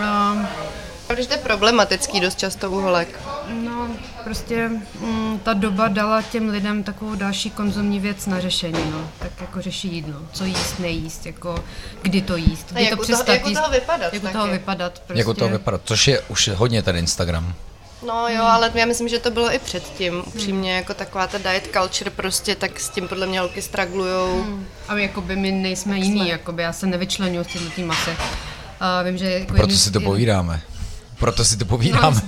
[0.00, 0.46] No,
[1.06, 3.20] To je problematický dost často u holek.
[3.64, 3.88] No,
[4.24, 9.10] prostě mm, ta doba dala těm lidem takovou další konzumní věc na řešení, no.
[9.18, 11.64] Tak jako řeší jídlo, co jíst, nejíst, jako
[12.02, 13.58] kdy to jíst, kdy to přestat jako jíst.
[13.58, 15.20] toho vypadat Jako toho vypadat, prostě.
[15.20, 17.54] Jako toho vypadat, což je už hodně ten Instagram.
[18.06, 20.22] No jo, ale já myslím, že to bylo i předtím.
[20.26, 24.42] Upřímně, jako taková ta diet culture prostě, tak s tím podle mě holky straglujou.
[24.42, 24.66] Hmm.
[24.88, 28.10] A my, jakoby, my nejsme jiní, jakoby, já se nevyčlenuju z těchto masy.
[28.80, 30.60] A vím, že jako Proto si to povídáme.
[31.18, 32.20] Proto si to povídáme.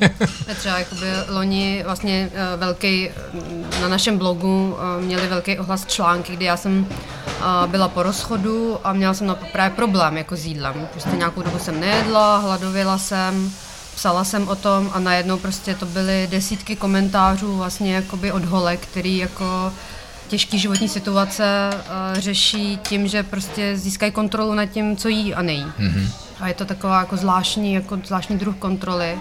[0.48, 3.10] No, třeba jakoby loni vlastně uh, velký,
[3.80, 8.78] na našem blogu uh, měli velký ohlas články, kdy já jsem uh, byla po rozchodu
[8.84, 10.88] a měla jsem na právě problém jako s jídlem.
[10.92, 13.52] Prostě nějakou dobu jsem nejedla, hladověla jsem,
[13.94, 18.80] psala jsem o tom a najednou prostě to byly desítky komentářů vlastně jakoby od holek,
[18.80, 19.72] který jako
[20.28, 25.42] těžký životní situace uh, řeší tím, že prostě získají kontrolu nad tím, co jí a
[25.42, 25.64] nejí.
[25.64, 26.08] Mm-hmm.
[26.40, 29.18] A je to taková jako zvláštní, jako zvláštní druh kontroly.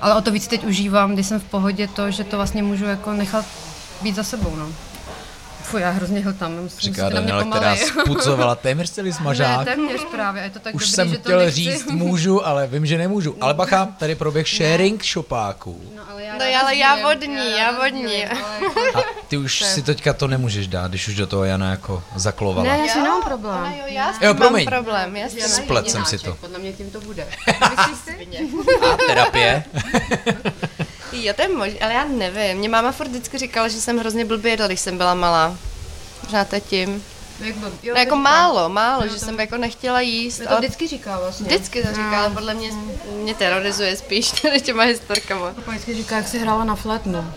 [0.00, 2.84] Ale o to víc teď užívám, když jsem v pohodě to, že to vlastně můžu
[2.84, 3.44] jako nechat
[4.02, 4.56] být za sebou.
[4.56, 4.68] No.
[5.70, 6.68] Fuj, já hrozně hltám.
[6.78, 9.58] Říká Daniela, která spucovala téměř celý smažák.
[9.58, 11.54] Ne, téměř právě, je to tak Už dobrý, jsem že to chtěl nechci.
[11.54, 13.36] říct můžu, ale vím, že nemůžu.
[13.40, 15.80] Ale bacha, tady proběh sharing šopáků.
[15.96, 18.26] No, ale já, No, ale já vodní, já vodní.
[18.94, 22.68] A ty už si teďka to nemůžeš dát, když už do toho Jana jako zaklovala.
[22.72, 23.58] Ne, já si nemám problém.
[23.58, 24.64] Ale jo, já s Jo, promiň.
[24.70, 25.16] mám problém.
[25.16, 26.34] Já s tím Splet jsem si to.
[26.40, 27.26] Podle mě tím to bude.
[27.70, 28.28] Myslíš si?
[28.92, 29.64] A terapie?
[31.12, 32.58] Jo, to je možné, ale já nevím.
[32.58, 35.56] Mě máma furt vždycky říkala, že jsem hrozně blbě jedla, když jsem byla malá.
[36.24, 37.04] Možná to tím.
[37.40, 38.30] Jak byl- jo, No, jako to říká.
[38.30, 40.38] málo, málo, Jo, že to- jsem jako nechtěla jíst.
[40.38, 41.46] To ale vždycky říká vlastně.
[41.46, 42.70] vždycky to říká, ale podle mě
[43.22, 45.50] mě terorizuje spíš než těma historkama.
[45.52, 47.32] Papa vždycky říká, jak jsi hrála na flétnu.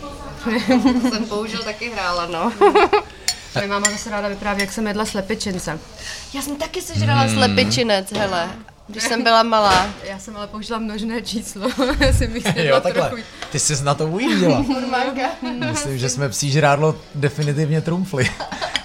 [1.01, 2.51] To jsem bohužel taky hrála, no.
[3.55, 5.79] Moje máma zase ráda vypráví, jak jsem jedla slepičince.
[6.33, 8.49] Já jsem taky sežrala slepičinec, hele.
[8.87, 9.87] Když jsem byla malá.
[10.09, 11.67] Já jsem ale použila množné číslo.
[11.99, 13.11] Já si myslím, Jo, takhle.
[13.51, 14.65] Ty jsi na to ujížděla.
[15.71, 18.31] Myslím, že jsme psí žrádlo definitivně trumfli.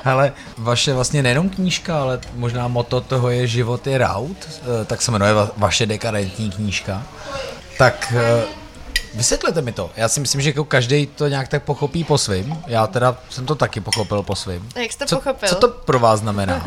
[0.05, 5.03] Ale vaše vlastně nejenom knížka, ale možná moto toho je Život je raut, eh, tak
[5.03, 7.03] se jmenuje va- vaše dekadentní knížka.
[7.79, 8.45] Tak eh,
[9.15, 9.91] vysvětlete mi to.
[9.97, 12.59] Já si myslím, že jako každý to nějak tak pochopí po svým.
[12.67, 14.69] Já teda jsem to taky pochopil po svým.
[14.77, 15.49] Jak jsi to co, pochopil?
[15.49, 16.65] Co to pro vás znamená?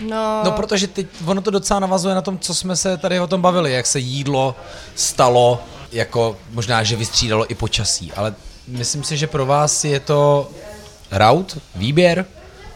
[0.00, 3.26] No, No, protože teď ono to docela navazuje na tom, co jsme se tady o
[3.26, 4.54] tom bavili, jak se jídlo
[4.94, 8.34] stalo, jako možná, že vystřídalo i počasí, ale
[8.68, 10.50] myslím si, že pro vás je to
[11.10, 12.26] raut, výběr,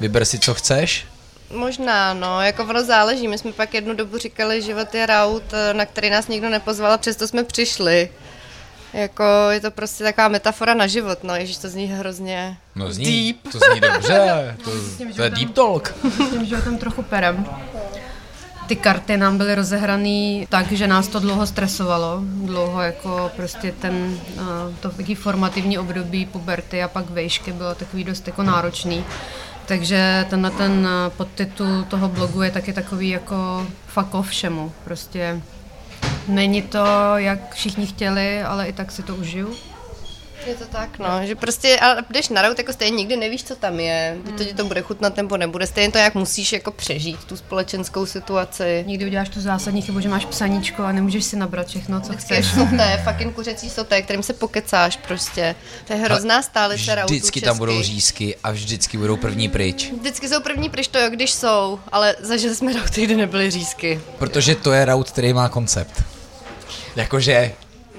[0.00, 1.06] vyber si, co chceš.
[1.54, 3.28] Možná, no, jako ono záleží.
[3.28, 6.98] My jsme pak jednu dobu říkali, život je raut, na který nás nikdo nepozval a
[6.98, 8.08] přesto jsme přišli.
[8.92, 13.32] Jako je to prostě taková metafora na život, no, ježíš, to zní hrozně No zní,
[13.32, 13.52] deep.
[13.52, 14.70] to zní dobře, to,
[15.16, 15.94] to je deep talk.
[16.30, 17.46] tím životem trochu perem.
[18.66, 22.18] Ty karty nám byly rozehraný tak, že nás to dlouho stresovalo.
[22.22, 24.40] Dlouho jako prostě ten, eh,
[24.80, 29.04] to taký formativní období puberty a pak vejšky bylo takový dost jako náročný.
[29.66, 34.72] Takže tenhle ten eh, podtitul toho blogu je taky takový jako fuck off všemu.
[34.84, 35.40] Prostě
[36.30, 39.56] není to, jak všichni chtěli, ale i tak si to užiju.
[40.46, 43.56] Je to tak, no, že prostě, ale jdeš na raut, jako stejně nikdy nevíš, co
[43.56, 44.32] tam je, mm.
[44.32, 48.06] to ti to bude chutnat nebo nebude, stejně to jak musíš jako přežít tu společenskou
[48.06, 48.84] situaci.
[48.86, 52.34] Někdy uděláš tu zásadní chybu, že máš psaníčko a nemůžeš si nabrat všechno, co Vždycky
[52.34, 52.54] je chceš.
[52.54, 55.54] soté, fucking kuřecí soté, kterým se pokecáš prostě.
[55.86, 59.92] To je hrozná stálice rautů Vždycky tam budou řízky a vždycky budou první pryč.
[60.00, 64.00] Vždycky jsou první pryč to jo, když jsou, ale zažili jsme rauty, kde nebyly řízky.
[64.18, 66.09] Protože to je raut, který má koncept.
[66.96, 67.52] Jakože,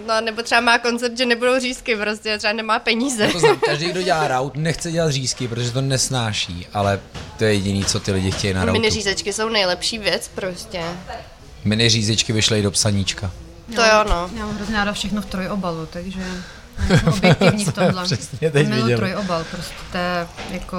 [0.07, 3.27] No, nebo třeba má koncept, že nebudou řízky, prostě třeba nemá peníze.
[3.27, 6.99] to znám, každý, kdo dělá raut, nechce dělat řízky, protože to nesnáší, ale
[7.37, 8.79] to je jediný, co ty lidi chtějí na rautu.
[8.79, 10.81] Mini řízečky jsou nejlepší věc prostě.
[11.65, 13.31] Mini řízečky vyšly i do psaníčka.
[13.75, 14.29] To jo, no.
[14.37, 16.21] Já mám hrozně ráda všechno v trojobalu, takže
[17.07, 18.03] objektivní v tomhle.
[18.15, 18.97] přesně teď Miluji viděli.
[18.97, 20.77] trojobal, prostě to je jako,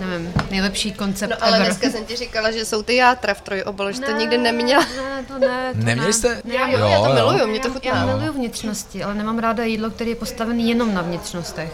[0.00, 1.66] nevím, nejlepší koncept No ale ever.
[1.66, 4.84] dneska jsem ti říkala, že jsou ty játra v trojobalu, že to nikdy neměla.
[4.96, 6.12] Ne, to ne, to Neměli ne.
[6.12, 6.42] jste?
[6.44, 8.06] Já, jo, já to miluju, mě to Já chutná.
[8.06, 11.72] miluju vnitřnosti, ale nemám ráda jídlo, které je postavené jenom na vnitřnostech.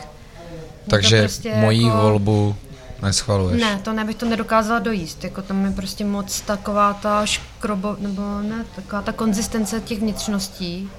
[0.91, 2.57] Takže to prostě moji jako- volbu
[3.03, 3.61] neschvaluješ.
[3.63, 5.25] Ne, to ne, bych to nedokázala dojíst.
[5.25, 10.91] Jako tam je prostě moc taková ta škrobo, nebo ne, taková ta konzistence těch vnitřností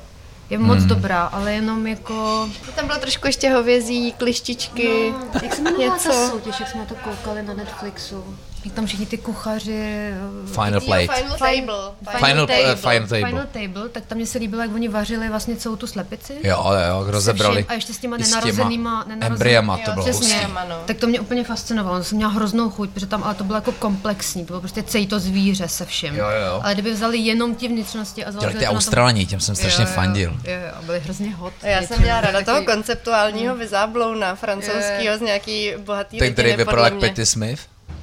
[0.50, 0.88] je moc Hmm.
[0.88, 2.50] dobrá, ale jenom jako...
[2.76, 5.14] Tam bylo trošku ještě hovězí, klištičky.
[5.44, 6.10] Jak se jmenovala Něco.
[6.10, 8.24] ta soutěž, jak jsme to koukali na Netflixu?
[8.68, 10.14] Jak tam všichni ty kuchaři...
[10.46, 11.08] Final plate.
[11.08, 11.76] Final Table.
[12.18, 13.30] Final, eh, final table.
[13.30, 16.34] Final Table, tak tam mě se líbilo, jak oni vařili vlastně celou tu slepici.
[16.44, 17.66] Jo, jo, jak rozebrali.
[17.68, 19.04] A ještě s těma i s nenarozenýma...
[19.08, 20.36] nenarozenýma embryama, to bylo přesně.
[20.36, 20.52] hustý.
[20.70, 20.76] No.
[20.86, 23.72] Tak to mě úplně fascinovalo, jsem měla hroznou chuť, protože tam ale to bylo jako
[23.72, 26.16] komplexní, to bylo prostě celý to zvíře se vším.
[26.16, 26.60] Jo, jo.
[26.64, 29.56] Ale kdyby vzali jenom ti vnitřnosti a založili ty to na tom- Australani, těm jsem
[29.56, 30.30] strašně Jo, jo, fandil.
[30.32, 31.54] Jo, jo, byli hrozně hot.
[31.64, 37.00] Já jsem měla ráda toho konceptuálního vyzáblouna francouzského z nějaký bohatý Ten, který vypadal jak.
[37.00, 37.60] Petty Smith.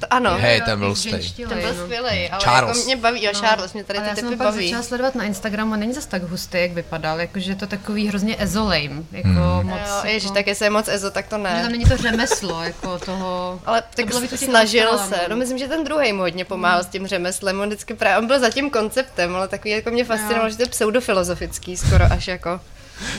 [0.09, 1.83] To- Ano, Hej, ten byl ženštilej, ten byl no.
[1.83, 2.77] skvělý, ale Charles.
[2.77, 4.65] jako mě baví, jo, Charles, mě tady já ty jsem typy baví.
[4.67, 8.07] začala sledovat na Instagramu a není zas tak hustý, jak vypadal, jakože je to takový
[8.07, 9.67] hrozně ezolame, jako Hmm.
[9.69, 9.79] moc.
[9.87, 11.69] Jo, ježiš, jako, tak jestli je moc ezo, tak to že tam ne.
[11.69, 13.59] není to řemeslo, jako toho...
[13.65, 15.15] Ale to tak bylo u těch snažil se.
[15.29, 17.59] No myslím, že ten druhý mu hodně pomáhal s tím řemeslem.
[17.61, 20.61] On vždycky právě, on byl za tím konceptem, ale takový jako mě fascinovalo, že to
[20.63, 22.59] je pseudofilozofický skoro až jako.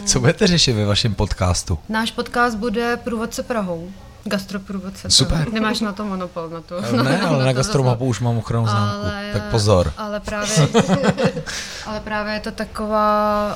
[0.06, 1.78] Co budete řešit ve vašem podcastu?
[1.88, 3.90] Náš podcast bude průvodce Prahou.
[4.28, 5.10] Gastroprůvodce.
[5.10, 5.52] Super.
[5.52, 6.80] Nemáš na to monopol, na to.
[7.02, 8.96] Ne, ale na to gastromapu už mám ochranou známku.
[9.06, 9.92] Ale, Tak pozor.
[9.96, 10.56] Ale právě,
[11.86, 13.48] ale právě je to taková,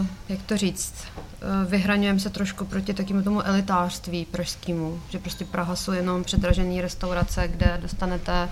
[0.00, 5.44] uh, jak to říct, uh, vyhraňujeme se trošku proti takému tomu elitářství pražskému, že prostě
[5.44, 8.48] Praha jsou jenom předražené restaurace, kde dostanete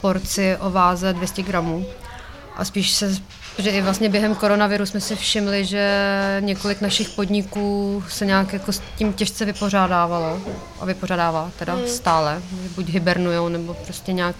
[0.00, 1.86] porci o váze 200 gramů.
[2.58, 3.16] A spíš se,
[3.58, 5.86] že i vlastně během koronaviru jsme si všimli, že
[6.40, 10.40] několik našich podniků se nějak jako s tím těžce vypořádávalo
[10.80, 11.88] a vypořádává teda Hmm.
[11.88, 12.42] stále.
[12.74, 14.36] Buď hibernujou, nebo prostě nějak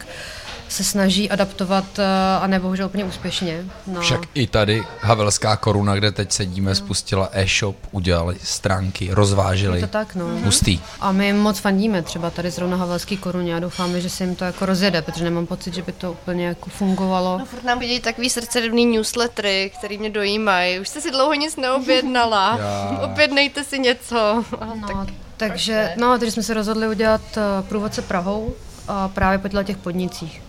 [0.69, 2.05] se snaží adaptovat eh,
[2.41, 3.65] a nebohužel úplně úspěšně.
[3.87, 4.01] No.
[4.01, 9.81] Však i tady Havelská koruna, kde teď sedíme, spustila e-shop, udělali stránky, rozváželi.
[9.81, 10.25] Je to tak, no.
[10.45, 10.81] Hustý.
[11.01, 14.45] A my moc fandíme, třeba tady zrovna Havelský koruně a doufáme, že se jim to
[14.45, 17.39] jako rozjede, protože nemám pocit, že by to úplně jako fungovalo.
[17.39, 20.81] No furt nám chodí takový srdcerivný newslettery, který mě dojímají.
[20.81, 22.57] Už jste si dlouho nic neobjednala.
[22.59, 22.99] Já.
[23.05, 24.45] Objednejte si něco.
[24.61, 28.55] A tak No, takže, no, takže jsme se rozhodli udělat eh, průvodce Prahou
[28.89, 30.43] a právě po těch podnicích.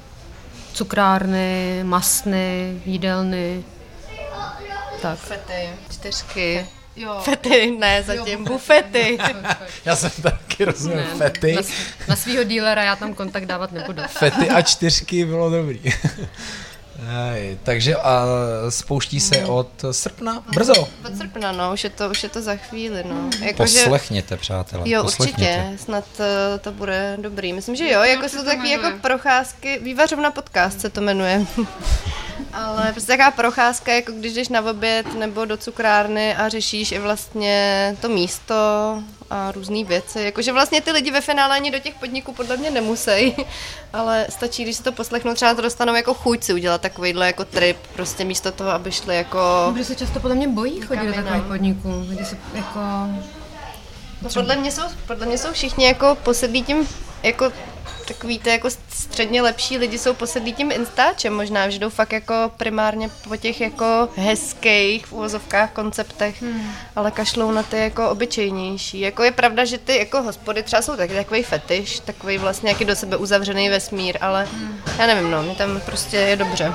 [0.73, 3.63] Cukrárny, masny, jídelny,
[5.01, 5.19] tak.
[5.19, 6.65] fety, čtyřky.
[6.95, 7.19] Jo.
[7.23, 9.17] Fety, ne, zatím bufety.
[9.85, 11.53] Já jsem taky rozuměl fety.
[11.55, 11.61] Na,
[12.07, 14.01] na svého dílera já tam kontakt dávat nebudu.
[14.07, 15.81] Fety a čtyřky bylo dobrý.
[17.33, 18.25] Ej, takže a
[18.69, 20.43] spouští se od srpna?
[20.55, 20.73] Brzo.
[21.05, 23.29] Od srpna, no, už je to, už je to za chvíli, no.
[23.41, 24.89] Jako, že- Poslechněte, přátelé.
[24.89, 25.63] Jo, poslechněte.
[25.63, 26.25] určitě, snad uh,
[26.61, 27.53] to bude dobrý.
[27.53, 31.45] Myslím, že jo, jako jsou takové jako procházky, Vývařovna podcast se to jmenuje.
[32.53, 36.99] Ale prostě taková procházka, jako když jdeš na oběd nebo do cukrárny a řešíš i
[36.99, 38.55] vlastně to místo
[39.29, 40.21] a různé věci.
[40.21, 43.35] Jakože vlastně ty lidi ve finále ani do těch podniků podle mě nemusí,
[43.93, 47.45] ale stačí, když si to poslechnou, třeba to dostanou jako chuť si udělat takovýhle jako
[47.45, 49.69] trip, prostě místo toho, aby šli jako...
[49.73, 52.79] Kdo se často podle mě bojí chodit do takových podniků, kde se jako...
[54.21, 56.87] No, podle, mě jsou, podle mě jsou všichni jako posedlí tím,
[57.23, 57.51] jako
[58.13, 62.33] takový ty jako středně lepší lidi jsou posedlí tím instáčem možná, že jdou fakt jako
[62.57, 66.71] primárně po těch jako hezkých v uvozovkách konceptech, hmm.
[66.95, 68.99] ale kašlou na ty jako obyčejnější.
[68.99, 72.85] Jako je pravda, že ty jako hospody třeba jsou taky takový fetiš, takový vlastně jaký
[72.85, 74.81] do sebe uzavřený vesmír, ale hmm.
[74.99, 76.73] já nevím, no, mě tam prostě je dobře.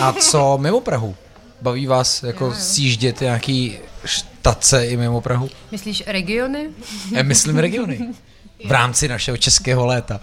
[0.00, 1.16] A co mimo Prahu?
[1.62, 5.50] Baví vás jako sjíždět nějaký štace i mimo Prahu?
[5.70, 6.68] Myslíš regiony?
[7.12, 8.08] Já myslím regiony.
[8.64, 10.20] V rámci našeho českého léta.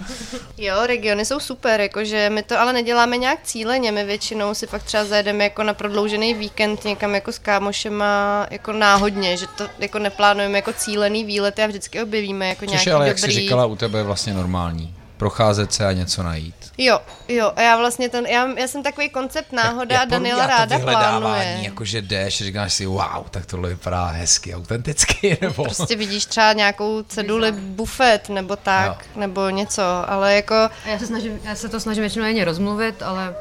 [0.58, 4.84] Jo, regiony jsou super, jakože my to ale neděláme nějak cíleně, my většinou si fakt
[4.84, 10.00] třeba zajedeme jako na prodloužený víkend někam jako s kámošema jako náhodně, že to jako
[10.00, 13.42] neplánujeme jako cílený výlety a vždycky objevíme jako Což nějaký je ale, jak jsi dobrý...
[13.42, 14.94] říkala, u tebe je vlastně normální.
[15.18, 16.56] Procházet se a něco najít.
[16.78, 20.44] Jo, jo, a já vlastně ten, já, já jsem takový koncept náhoda a Jak Daniela
[20.44, 21.58] to ráda plánuje.
[21.62, 25.64] Jako, že jdeš, říkáš si, wow, tak tohle vypadá hezky, autenticky, nebo...
[25.64, 29.20] Prostě vidíš třeba nějakou ceduli bufet nebo tak, Jo.
[29.20, 33.02] nebo něco, ale jako A já se, snažím, já se to snažím většinou jen rozmluvit,
[33.04, 33.36] ale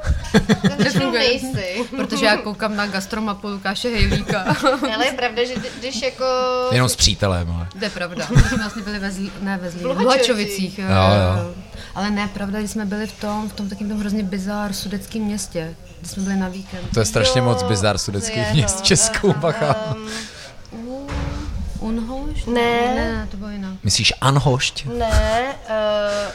[1.12, 1.85] nejsi.
[1.97, 4.45] protože já koukám na gastromapu Lukáše Hejlíka.
[4.95, 6.25] Ale je pravda, že kdy- když jako...
[6.73, 7.67] Jenom s přítelem, ale...
[7.79, 8.27] To je pravda.
[8.37, 10.79] My jsme vlastně byli ve Zlí, ne ve Zlí, v Luhačovicích.
[10.79, 10.79] Luhačovicích.
[10.79, 11.55] Jo, Jo, jo.
[11.95, 15.23] Ale ne, pravda, když jsme byli v tom, v tom takým tom hrozně bizár sudeckém
[15.23, 16.89] městě, kde jsme byli na víkend.
[16.95, 18.85] To je strašně Jo, moc bizar to sudeckých měst no.
[18.85, 19.95] Českou, bacha.
[19.95, 20.09] Um,
[21.81, 22.45] Unhoš?
[22.45, 22.95] Ne.
[22.95, 23.77] Ne, to bylo jiná.
[23.85, 24.85] Myslíš Anhošť?
[24.85, 25.55] ne,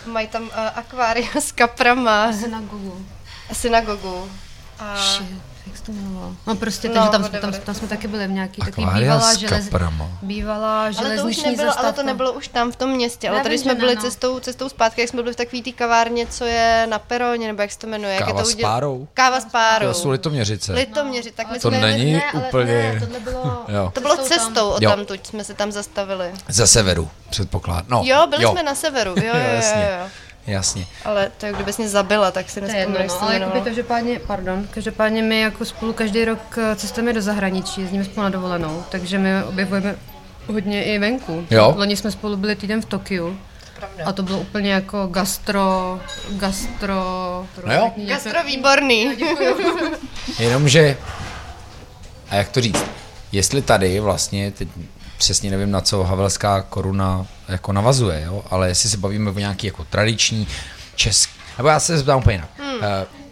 [0.06, 3.06] uh, mají tam uh, akvária s kaprama, Synagogu.
[3.54, 4.30] synagogu.
[4.80, 5.28] A Shit,
[5.68, 6.36] jak se to jmenovalo?
[6.48, 7.52] No prostě, No, takže tam, whatever.
[7.54, 9.70] tam, tam, jsme taky byli v nějaký takový bývalá, s želez,
[10.22, 13.38] bývalá ale to už železniční nebylo, ale to nebylo už tam v tom městě, ale
[13.38, 14.10] Já tady vím, jsme že byli ne, no.
[14.10, 17.62] cestou, cestou zpátky, jak jsme byli v takové té kavárně, co je na peroně, nebo
[17.62, 18.12] jak se to jmenuje.
[18.14, 19.08] jak je Káva to s uděl- párou?
[19.14, 19.88] Káva s párou.
[19.88, 20.74] To jsou litoměřice.
[20.74, 22.74] Litoměři, tak my To jsme není jeli- úplně...
[22.94, 23.66] Ne, tohle bylo...
[23.68, 23.92] Jo.
[23.94, 24.90] To bylo Cestou od Jo.
[24.90, 26.32] tamtuť, jsme se tam zastavili.
[26.48, 27.86] Ze severu, předpoklad.
[27.90, 29.62] No, Jo, byli jsme na severu, jo, jo,
[30.02, 30.08] jo,
[30.48, 30.86] jasně.
[31.06, 33.40] Ale to je, kdybys mě zabila, tak si nespomenu, jedno, jak se no, to ale
[33.40, 38.24] jakoby každopádně, pardon, každopádně my jako spolu každý rok eh, cestujeme do zahraničí, jezdíme spolu
[38.24, 39.96] na dovolenou, takže my objevujeme
[40.48, 41.46] hodně i venku.
[41.52, 41.74] Jo.
[41.78, 43.38] Loni jsme spolu byli týden v Tokiu.
[44.06, 46.00] A to bylo úplně jako gastro,
[46.30, 46.96] gastro...
[47.66, 47.92] No jo.
[48.08, 49.18] Gastro výborný.
[50.40, 50.98] Jenomže,
[52.30, 52.86] a jak to říct,
[53.32, 54.68] jestli tady vlastně, teď
[55.22, 58.44] přesně nevím, na co havelská koruna jako navazuje, jo?
[58.50, 60.48] ale jestli se bavíme o nějaký jako tradiční
[60.96, 62.50] český, nebo já se zeptám úplně jinak.
[62.58, 62.82] Hmm.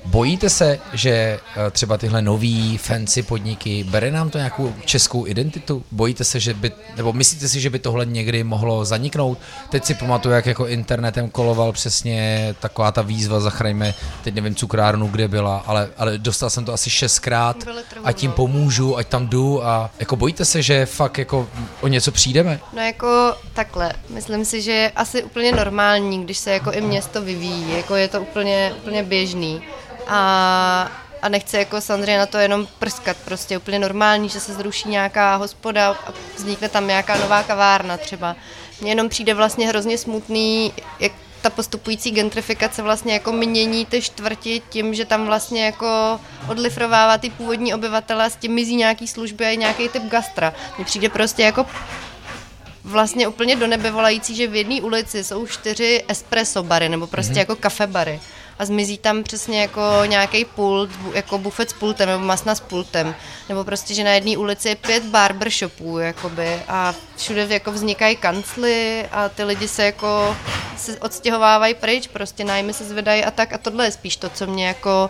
[0.10, 5.84] Bojíte se, že eh, třeba tyhle nový fancy podniky, bere nám to nějakou českou identitu?
[5.91, 9.38] Bojíte se, že by, nebo myslíte si, že by tohle někdy mohlo zaniknout?
[9.69, 13.93] Teď si pamatuju, jak jako internetem koloval přesně taková ta výzva, zachraňme,
[14.24, 17.58] teď nevím cukrárnu, kde byla, ale, ale dostal jsem to asi šestkrát
[18.04, 21.48] a tím pomůžu, ať tam jdu a jako bojíte se, že fakt jako
[21.82, 22.60] o něco přijdeme?
[22.74, 27.22] No jako takhle, myslím si, že je asi úplně normální, když se jako i město
[27.22, 29.62] vyvíjí, jako je to úplně, úplně běžný.
[30.10, 30.91] A,
[31.22, 35.36] a nechci jako samozřejmě na to jenom prskat, prostě úplně normální, že se zruší nějaká
[35.36, 38.36] hospoda a vznikne tam nějaká nová kavárna třeba.
[38.82, 44.62] Mně jenom přijde vlastně hrozně smutný, jak ta postupující gentrifikace vlastně jako mění ty čtvrti
[44.69, 49.45] tím, že tam vlastně jako odlifrovává ty původní obyvatele a s tím mizí nějaký služby
[49.45, 50.54] a nějaký typ gastra.
[50.78, 51.65] Mně přijde prostě jako
[52.84, 57.34] vlastně úplně do nebe volající, že v jedné ulici jsou čtyři espresso bary, nebo prostě
[57.34, 57.38] mm-hmm.
[57.38, 58.19] jako kafe bary.
[58.60, 63.15] A zmizí tam přesně jako nějaký pult, jako bufet s pultem, nebo masna s pultem.
[63.50, 66.60] Nebo prostě, že na jedné ulici je pět barbershopů, jakoby.
[66.67, 70.38] A všude jako vznikají kancly a ty lidi se jako
[70.78, 73.54] se odstěhovávají pryč, prostě nájmy se zvedají a tak.
[73.54, 75.10] A tohle je spíš to, co mě jako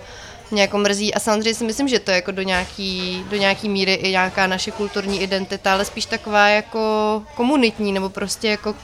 [0.51, 3.69] mě jako mrzí a samozřejmě si myslím, že to je jako do nějaký, do nějaký
[3.69, 8.75] míry i nějaká naše kulturní identita, ale spíš taková jako komunitní nebo prostě jako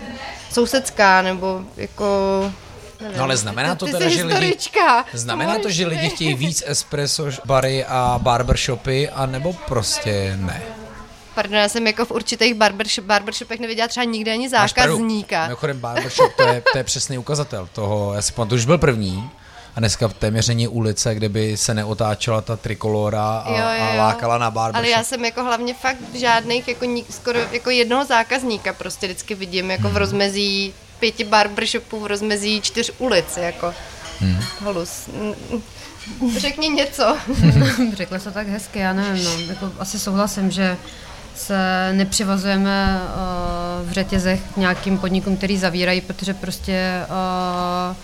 [0.52, 2.06] sousedská nebo jako.
[3.18, 4.58] No ale znamená to Ty teda, že lidi...
[5.14, 10.62] Znamená to, že lidi chtějí víc espresso bary a barbershopy, a nebo prostě ne?
[11.36, 15.44] Pardon, já jsem jako v určitých barbershop, barbershopech neviděla třeba nikde ani zákazníka.
[15.44, 18.14] Mimochodem barbershop, to je, to je přesný ukazatel toho.
[18.14, 19.30] Já si pamatuju, už byl první,
[19.76, 23.94] a dneska téměř není ulice, kde by se neotáčela ta trikolora a, Jo, jo, a
[23.94, 24.00] jo.
[24.00, 24.78] lákala na barbershop.
[24.86, 29.36] Ale já jsem jako hlavně fakt žádných, jako nik, skoro jako jednoho zákazníka prostě vždycky
[29.36, 29.94] vidím, jako Hmm.
[29.94, 33.74] v rozmezí pěti barbershopů, v rozmezí čtyř ulic, jako.
[34.20, 34.38] Hmm.
[34.60, 35.08] Halus.
[35.08, 35.62] Mm,
[36.38, 37.18] Řekni něco.
[37.94, 40.78] Řekla se tak hezky, já nevím, no, jako asi souhlasím, že
[41.36, 47.96] se nepřivazujeme uh, v řetězech k nějakým podnikům, který zavírají, protože prostě uh,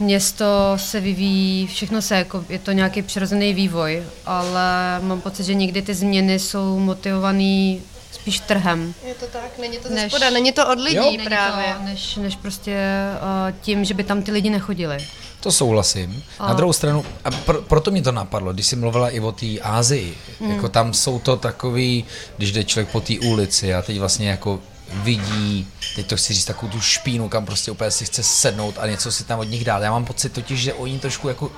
[0.00, 5.54] město se vyvíjí, všechno se jako, je to nějaký přirozený vývoj, ale mám pocit, že
[5.54, 7.76] někdy ty změny jsou motivované
[8.20, 8.94] spíš trhem.
[9.04, 11.24] Je to tak, není to ze Než- spoda, není to od lidí Jo.
[11.24, 11.74] Právě.
[11.78, 12.76] To, než, než prostě
[13.22, 15.06] uh, tím, že by tam ty lidi nechodili.
[15.40, 16.24] To souhlasím.
[16.40, 19.32] Na A- druhou stranu, a pro, proto mě to napadlo, když jsi mluvila i o
[19.32, 20.50] té Ázii, mm.
[20.50, 22.04] jako tam jsou to takový,
[22.36, 24.60] když jde člověk po té ulici a teď vlastně jako
[24.92, 28.86] vidí, teď to chci říct, takovou tu špínu, kam prostě úplně si chce sednout a
[28.86, 29.82] něco si tam od nich dát.
[29.82, 31.52] Já mám pocit totiž, že oni trošku jako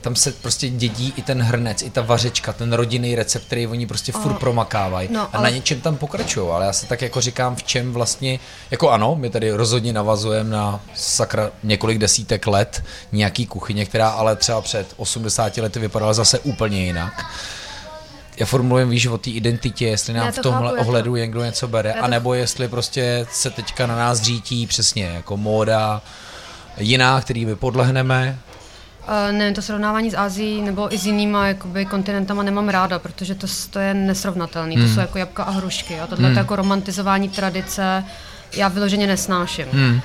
[0.00, 3.86] tam se prostě dědí i ten hrnec, i ta vařečka, ten rodinný recept, který oni
[3.86, 7.20] prostě furt promakávají no, a na ale- něčem tam pokračují, ale já se tak jako
[7.20, 8.38] říkám, v čem vlastně,
[8.70, 14.36] jako ano, my tady rozhodně navazujeme na sakra několik desítek let nějaký kuchyně, která ale
[14.36, 17.26] třeba před 80 lety vypadala zase úplně jinak.
[18.36, 20.88] Já formulujem, víš, o té identitě, jestli nám Já v to tomhle chápu, já to-
[20.88, 25.36] ohledu někdo něco bere, to- anebo jestli prostě se teďka na nás řítí přesně jako
[25.36, 26.02] móda
[26.78, 28.38] jiná, který my podlehneme,
[29.08, 33.34] Uh, ne, to srovnávání s Ázií nebo i s jinýma jakoby, kontinentama nemám ráda, protože
[33.34, 34.76] to, to je nesrovnatelný.
[34.76, 34.88] Hmm.
[34.88, 36.00] To jsou jako jabka a hrušky.
[36.00, 36.36] A tohle mm.
[36.36, 38.04] jako romantizování tradice
[38.56, 39.66] já vyloženě nesnáším.
[39.72, 39.94] Hmm.
[39.94, 40.00] Uh,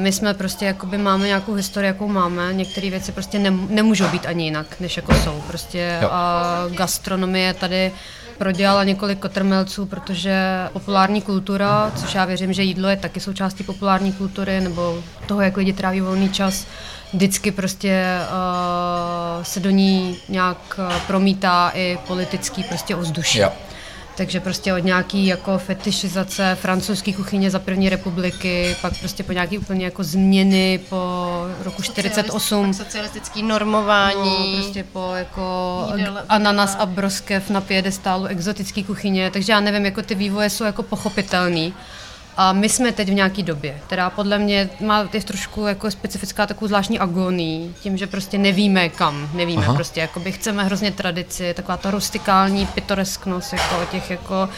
[0.00, 2.52] my jsme prostě, jakoby máme nějakou historii, jakou máme.
[2.52, 5.42] Některé věci prostě nem, nemůžou být ani jinak, než jako jsou.
[5.46, 6.08] Prostě Jo.
[6.08, 7.92] uh, gastronomie tady
[8.38, 14.12] prodělala několik kotrmelců, protože populární kultura, což já věřím, že jídlo je taky součástí populární
[14.12, 16.66] kultury, nebo toho, jak lidi tráví volný čas,
[17.12, 23.38] vždycky prostě uh, se do ní nějak uh, promítá i politický prostě ovzduší.
[23.38, 23.52] Jo.
[24.16, 29.58] Takže prostě od nějaký jako fetišizace francouzské kuchyně za první republiky, pak prostě po nějaký
[29.58, 31.26] úplně jako změny po
[31.64, 32.74] roku 48.
[32.74, 34.52] Socialistický normování.
[34.56, 35.42] No, prostě po jako
[35.94, 40.64] Jídel- ananas a broskev na piedestálu exotické kuchyně, takže já nevím, jako ty vývoje jsou
[40.64, 41.74] jako pochopitelný.
[42.36, 46.46] A my jsme teď v nějaké době, která podle mě má je trošku jako specifická
[46.46, 49.74] takovou zvláštní agonii, tím, že prostě nevíme kam, nevíme Aha.
[49.74, 54.48] Prostě, jakoby chceme hrozně tradici, taková ta rustikální pitoresknost, jako těch jako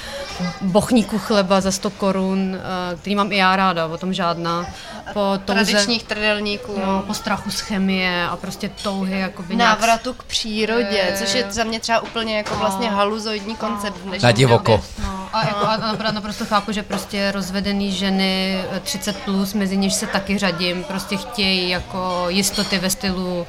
[0.61, 4.67] bochníků chleba za 100 korun, eh, který mám i já ráda, o tom žádná.
[5.13, 6.81] Po touze, Tradičních trdelníků.
[6.87, 11.35] no, po strachu z chemie a prostě touhy jakoby nějak Návratu k přírodě, Je, což
[11.35, 13.97] je za mě třeba úplně jako vlastně haluzoidní koncept.
[14.23, 14.73] Na divoko.
[14.73, 14.87] době.
[15.03, 19.77] No, a, jako, a napr- naprosto chápu, že prostě rozvedený ženy eh, 30 plus, mezi
[19.77, 23.47] níž se taky řadím, prostě chtějí jako jistoty ve stylu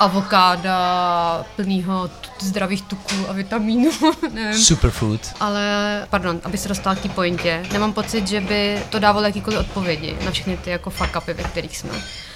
[0.00, 3.90] avokáda, plného t- zdravých tuků a vitamínů,
[4.32, 4.58] nevím.
[4.62, 5.20] Superfood.
[5.40, 5.62] Ale,
[6.10, 10.16] pardon, aby se dostala k té pointě, nemám pocit, že by to dávalo jakýkoliv odpovědi
[10.24, 11.90] na všechny ty jako fuck upy, ve kterých jsme.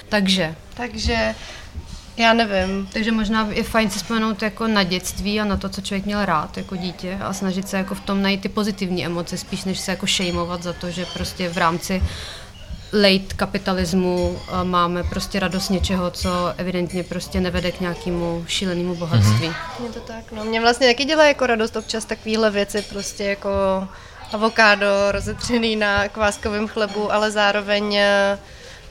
[0.08, 1.34] Takže, Takže
[2.16, 2.88] já nevím.
[2.92, 6.24] takže možná je fajn si vzpomenout jako na dětství a na to, co člověk měl
[6.24, 9.80] rád jako dítě a snažit se jako v tom najít ty pozitivní emoce, spíš než
[9.80, 12.02] se jako šejmovat za to, že prostě v rámci
[12.92, 19.48] late kapitalismu eh, máme prostě radost něčeho, co evidentně prostě nevede k nějakému šílenému bohatství.
[19.48, 19.84] Mm-hmm.
[19.84, 20.44] Je to tak, no.
[20.44, 23.50] Mě vlastně taky dělá jako radost občas takovéhle věci, prostě jako
[24.32, 28.38] avokádo rozetřený na kváskovém chlebu, ale zároveň, eh,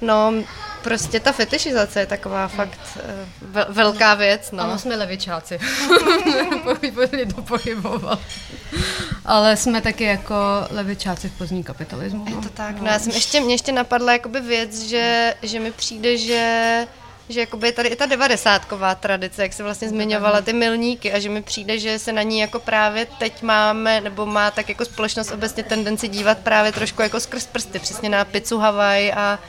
[0.02, 0.34] no,
[0.84, 4.63] prostě ta fetišizace je taková fakt eh, vel- velká věc, no.
[4.63, 5.60] Ano, jsme levičáci.
[6.63, 8.20] Pokud to pochybovat.
[9.26, 10.36] Ale jsme taky jako
[10.70, 12.26] levičáci v pozdní kapitalismu.
[12.30, 12.41] Je No.
[12.41, 16.17] to tak, no já jsem ještě, mě ještě napadla jakoby věc, že, že mi přijde,
[16.17, 16.88] že
[17.30, 21.20] že jakoby je tady i ta devadesátková tradice, jak se vlastně zmiňovala ty milníky a
[21.20, 24.86] že mi přijde, že se na ní jako právě teď máme, nebo má tak jako
[24.86, 29.39] společnost obecně tendenci dívat právě trošku jako skrz prsty, přesně na pizzu Hawaii a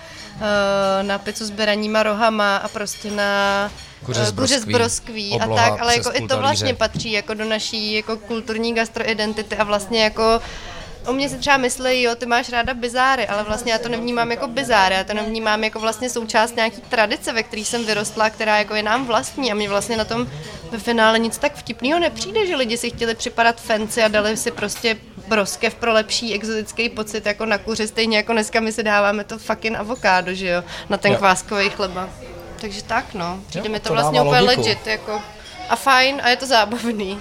[1.03, 3.71] na pizzu s beraníma rohama a prostě na
[4.05, 5.41] Kuře eh, z kuře z broskví, broskví.
[5.41, 9.65] A tak, ale jako i to vlastně patří jako do naší jako kulturní gastroidentity a
[9.65, 10.41] vlastně jako
[11.07, 14.31] O mě si třeba myslí, jo, ty máš ráda bizáry, ale vlastně já to nevnímám
[14.31, 18.59] jako bizáry, já to nevnímám jako vlastně součást nějaký tradice, ve které jsem vyrostla, která
[18.59, 20.27] jako je nám vlastní a mě vlastně na tom
[20.71, 24.51] ve finále nic tak vtipného nepřijde, že lidi si chtěli připadat fancy a dali si
[24.51, 24.97] prostě
[25.29, 29.39] broskev pro lepší exotický pocit jako na kuři, stejně jako dneska my si dáváme to
[29.39, 31.19] fucking avokádo, že jo, na ten Jo.
[31.19, 32.09] kváskový chleba.
[32.61, 34.61] Takže tak no, přijde Jo, mi to, to vlastně úplně logiku.
[34.63, 35.23] legit, jako
[35.69, 37.21] a fajn a je to zábavný.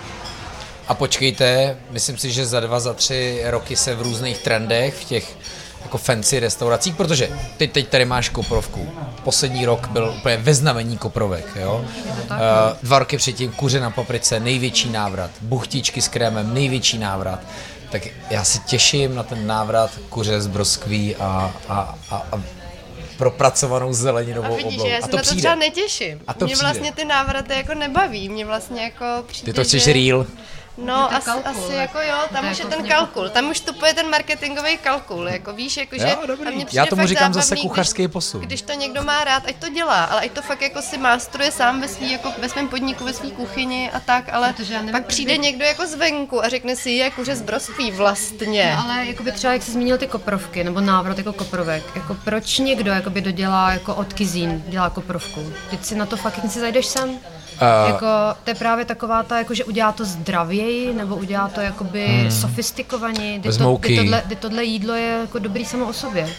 [0.92, 5.04] A počkejte, myslím si, že za dva, za tři roky se v různých trendech, v
[5.04, 5.38] těch
[5.84, 8.90] jako fancy restauracích, protože ty teď tady máš koprovku.
[9.24, 11.86] Poslední rok byl úplně ve znamení koprovek, jo.
[12.32, 12.38] Uh,
[12.84, 15.32] dva roky předtím kuře na paprice, největší návrat.
[15.42, 17.40] Buchtičky s krémem, největší návrat.
[17.90, 22.44] Tak já se těším na ten návrat kuře z broskví a, a, a, a
[23.18, 25.42] propracovanou zeleninovou A vidíš, já a se to na to přijde.
[25.42, 26.22] třeba netěším.
[26.28, 26.70] A to mě přijde.
[26.72, 29.94] vlastně ty návraty jako nebaví, mě vlastně jako přijde, Ty to chceš že...
[29.94, 30.26] real.
[30.78, 33.50] No, to asi, kalkul, asi jako jo, tam je už je jako ten kalkul, tam
[33.50, 36.08] už vstupuje ten marketingový kalkul, jako víš, jako že...
[36.10, 36.18] Jo,
[36.48, 38.42] a přijde Já tomu říkám zase zábavný, kuchařský když, posun.
[38.42, 41.52] Když to někdo má rád, ať to dělá, ale ať to fakt jako si mástruje
[41.52, 44.80] sám ve svý, jako ve svém podniku, ve své kuchyni a tak, ale Protože já
[44.80, 48.76] nevím, pak přijde by- někdo jako zvenku a řekne si, je kuře z broství vlastně.
[48.76, 52.58] No, ale jakoby třeba, jak jsi zmínil ty koprovky, nebo návrat jako koprovek, jako proč
[52.58, 55.54] někdo jakoby dodělá jako od kizín, dělá koprovku?
[55.70, 57.20] Teď si na to fakt si zajdeš sem?
[57.62, 58.06] A- Jako,
[58.44, 62.32] to je právě taková ta, jako, že udělá to zdravěji, nebo udělá to jakoby hmm.
[62.32, 63.40] sofistikovaněji.
[63.40, 66.30] Kdy to, kdy tohle, kdy tohle jídlo je jako dobrý samo o sobě.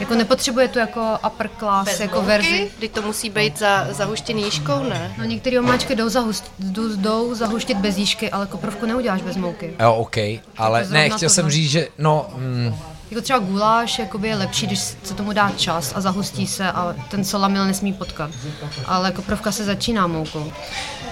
[0.00, 2.26] Jako nepotřebuje tu jako upper class Bez jako mouky?
[2.26, 2.70] verzi.
[2.80, 5.14] Teď to musí být za, zahuštěný jížkou, ne?
[5.18, 9.74] No některé omáčky jdou, zahust, jdou, jdou zahuštit bez jížky, ale koprovku neuděláš bez mouky.
[9.80, 10.16] Jo, OK,
[10.56, 12.74] ale ne, chtěl jsem říct, že no, mm,
[13.10, 16.94] Jako třeba guláš jakoby je lepší, když se tomu dá čas a zahustí se a
[17.10, 18.30] ten solamil nesmí potkat.
[18.86, 20.52] Ale koprovka se začíná moukou.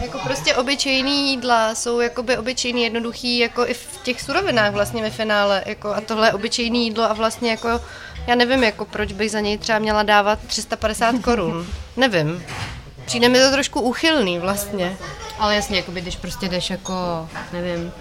[0.00, 5.10] Jako prostě obyčejný jídla jsou jakoby obyčejný, jednoduchý, jako i v těch surovinách vlastně ve
[5.10, 7.80] finále, jako a tohle je obyčejný jídlo a vlastně jako,
[8.26, 11.66] já nevím, jako proč bych za něj třeba měla dávat 350 korun,
[11.96, 12.44] nevím.
[13.06, 14.96] Přijde mi to trošku úchylný vlastně.
[15.38, 17.92] Ale jasně, jakoby, když prostě jdeš jako, nevím,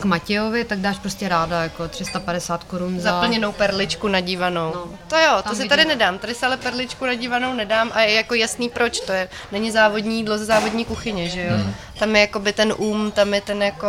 [0.00, 3.10] k Matějovi, tak dáš prostě ráda jako 350 korun za...
[3.10, 4.72] Zaplněnou perličku nadívanou.
[4.74, 4.84] No.
[5.08, 5.68] To jo, to Tam si vidím.
[5.68, 6.18] tady nedám.
[6.18, 9.00] Tady se ale perličku nadívanou nedám a je jako jasný proč.
[9.00, 11.56] To je, není závodní jídlo ze závodní kuchyně, že jo.
[11.56, 11.74] Hmm.
[11.98, 13.88] Tam je jakoby ten um, tam je ten jako,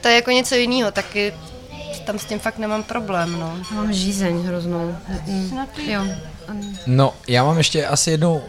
[0.00, 1.34] to je jako něco jiného, taky
[2.04, 3.56] tam s tím fakt nemám problém, no.
[3.70, 4.96] Já mám žízeň hroznou.
[5.26, 6.02] Mm, jo.
[6.86, 8.42] No, já mám ještě asi jednu uh,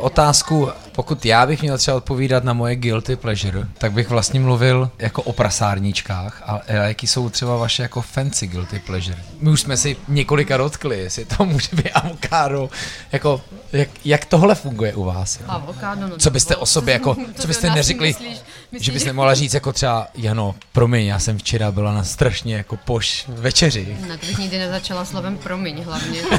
[0.00, 0.68] otázku.
[1.00, 5.22] Pokud já bych měl třeba odpovídat na moje guilty pleasure, tak bych vlastně mluvil jako
[5.22, 9.18] o prasárničkách, a, a jaký jsou třeba vaše jako fancy guilty pleasure.
[9.40, 12.70] My už jsme si několika dotkli, jestli to může být avokádo,
[13.12, 13.40] jako,
[13.72, 15.38] jak, jak tohle funguje u vás?
[15.40, 15.52] Jako?
[15.52, 16.16] Avokádo, no.
[16.18, 18.38] Co byste o sobě jako, co byste neřekli, myslíš-
[18.72, 22.54] myslíš- že byste mohla říct jako třeba, Jano, promiň, já jsem včera byla na strašně
[22.56, 23.96] jako poš večeři.
[24.08, 26.20] Ne, to bych nikdy nezačala slovem promiň hlavně.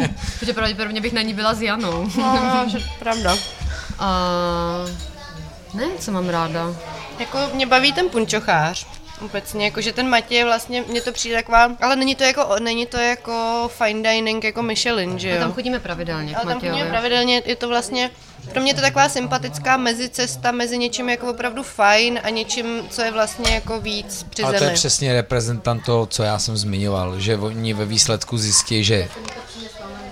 [0.40, 2.08] Protože pravděpodobně bych na ní byla s Janou.
[2.16, 3.36] no že pravda.
[4.00, 4.86] A...
[5.74, 6.74] Ne, co mám ráda.
[7.18, 8.86] Jako mě baví ten punčochář.
[9.24, 12.86] Obecně, jako že ten Matěj vlastně, mně to přijde taková, ale není to jako, není
[12.86, 15.40] to jako fine dining, jako Michelin, že A jo?
[15.40, 16.90] tam chodíme pravidelně k Ale tam chodíme Matějovi.
[16.90, 18.10] pravidelně, je to vlastně,
[18.52, 23.02] pro mě je to taková sympatická mezicesta mezi něčím jako opravdu fajn a něčím, co
[23.02, 24.74] je vlastně jako víc při Ale to je zemi.
[24.74, 29.08] přesně reprezentant toho, co já jsem zmiňoval, že oni ve výsledku zjistí, že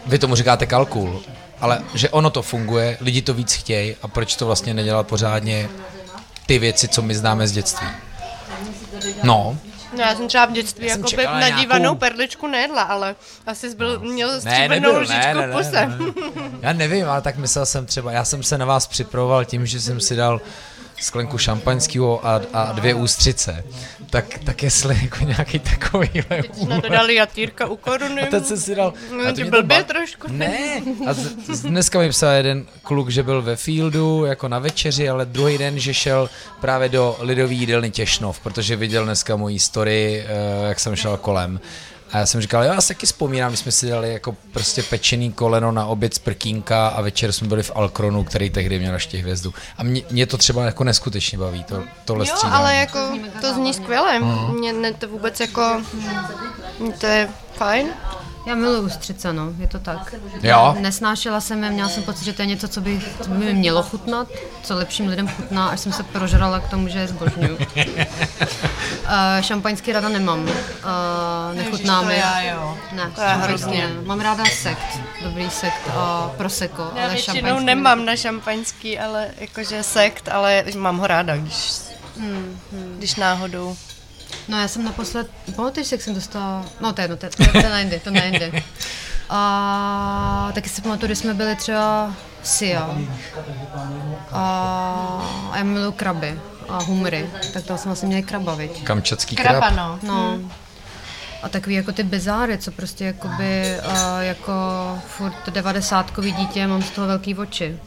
[0.06, 1.22] vy tomu říkáte kalkul,
[1.60, 5.68] ale že ono to funguje, lidi to víc chtějí a proč to vlastně nedělat pořádně
[6.46, 7.86] ty věci, co my známe z dětství.
[9.22, 9.58] No,
[9.96, 11.08] No, já jsem třeba v dětství Já jako
[11.40, 15.50] nadívanou nějakou- perličku nejedla, ale asi byl, měl ne, stříbrnou nebyl, lžičku ne, ne, v
[15.50, 15.86] ne, puse.
[15.86, 15.96] ne,
[16.60, 19.80] Já nevím, ale tak myslel jsem třeba, já jsem se na vás připravoval tím, že
[19.80, 20.40] jsem si dal
[21.00, 23.64] sklenku šampaňského a, a dvě ústřice.
[24.10, 28.22] Tak, tak jestli jako nějaký takovýhle Jsme to dali jatýrka u koruny.
[28.22, 28.92] A teď jsem si dal...
[29.10, 30.26] No, a to blbě ba- trošku.
[30.30, 34.58] Ne, a z, z, dneska mi psal jeden kluk, že byl ve fieldu jako na
[34.58, 36.30] večeři, ale druhý den, že šel
[36.60, 41.60] právě do lidový jídelny Těšnov, protože viděl dneska mojí story, eh, jak jsem šel kolem.
[42.12, 44.82] A já jsem říkal, jo, já si taky vzpomínám, když jsme si dali jako prostě
[44.82, 48.94] pečený koleno na oběd z prkínka a večer jsme byli v Alkronu, který tehdy měl
[48.94, 49.54] ještě hvězdu.
[49.78, 52.56] A mě, mě to třeba jako neskutečně baví, to, tohle Jo, střídání.
[52.56, 52.98] ale jako
[53.40, 54.20] to zní skvěle.
[54.58, 55.82] Mě ne, to vůbec jako,
[57.00, 57.88] to je fajn.
[58.48, 60.14] Já miluji ústřice, no, je to tak.
[60.42, 60.76] Jo.
[60.80, 63.54] Nesnášela jsem je, měla jsem pocit, že to je něco, co by, co by mi
[63.54, 64.28] mělo chutnat,
[64.62, 67.56] co lepším lidem chutná, až jsem se prožrala k tomu, že je zbožňuju.
[67.56, 67.62] uh,
[69.40, 70.48] šampaňský rada nemám, uh,
[71.54, 72.22] nechutná mi.
[72.50, 72.78] jo.
[72.92, 73.78] Ne, To je hrozně.
[73.88, 74.02] ne.
[74.06, 79.28] Mám ráda sekt, dobrý sekt a prosecco, Já ale většinou šampaňský nemám na šampaňský, ale
[79.38, 81.72] jakože sekt, ale mám ho ráda, když,
[82.98, 83.76] když náhodou.
[84.48, 87.58] No já jsem naposled, pamatuješ jak jsem dostala, no to je jedno, to, to, to
[87.58, 88.62] je na jindy, to na jindy.
[89.30, 92.90] A taky si pamatuju, když jsme byli třeba v Sia.
[94.32, 98.84] A, a já miluju kraby a humry, tak to jsme vlastně měli kraba, viď?
[98.84, 99.48] Kamčatský krab.
[99.48, 99.98] Kraba, no.
[100.02, 100.38] No.
[101.42, 104.52] A takový jako ty bizáry, co prostě jakoby uh, jako
[105.06, 107.78] furt devadesátkový dítě, mám z toho velký oči.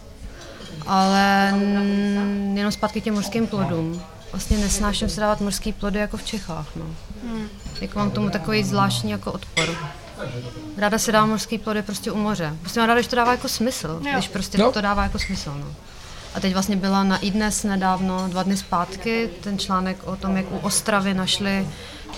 [0.88, 4.02] Ale mm, jenom zpátky k těm mořským plodům.
[4.32, 6.68] Vlastně nesnáším se dávat mořský plody jako v Čechách.
[6.76, 6.86] No.
[7.28, 7.48] Hmm.
[7.82, 9.76] Jako mám k tomu takový zvláštní jako odpor.
[10.78, 12.56] Ráda se dává mořský plody prostě u moře.
[12.62, 14.02] Prostě mám ráda, když to dává jako smysl.
[14.06, 14.12] Jo.
[14.14, 14.72] Když prostě Jo.
[14.72, 15.54] to dává jako smysl.
[15.60, 15.66] No.
[16.36, 20.46] A teď vlastně byla na iDnes nedávno, dva dny zpátky, ten článek o tom, jak
[20.52, 21.68] u Ostravy našli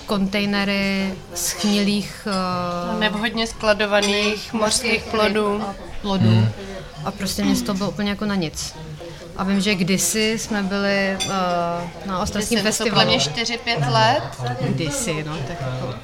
[0.06, 2.28] kontejnery schnilých
[2.94, 5.62] uh, Nevhodně skladovaných mořských plodů.
[5.62, 6.28] a plodů.
[6.28, 6.48] Hmm.
[7.04, 8.74] A prostě mě z toho bylo úplně jako na nic.
[9.36, 11.30] A vím, že kdysi jsme byli uh,
[12.06, 13.46] na Ostravském Myslím, to podle festivalu.
[13.46, 14.22] mě 4-5 let.
[14.60, 15.94] Kdysi, no, tak jako.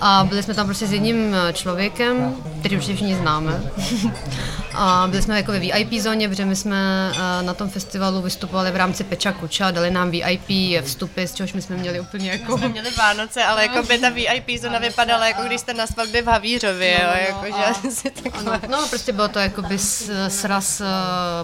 [0.00, 3.62] A byli jsme tam prostě s jedním eh, člověkem, který určitě všichni známe.
[4.76, 8.70] A byli jsme jako ve VIP zóně, protože my jsme eh, na tom festivalu vystupovali
[8.70, 10.48] v rámci Peča Kuča, dali nám VIP
[10.84, 12.58] vstupy, z čehož my jsme měli úplně jako...
[12.58, 16.22] Jsme měli Vánoce, ale jako by ta VIP zóna vypadala, jako když jste na svatbě
[16.22, 18.60] v Havířově, jo, jakože si takhle.
[18.68, 20.84] No, no, prostě bylo to jakoby s- sraz eh,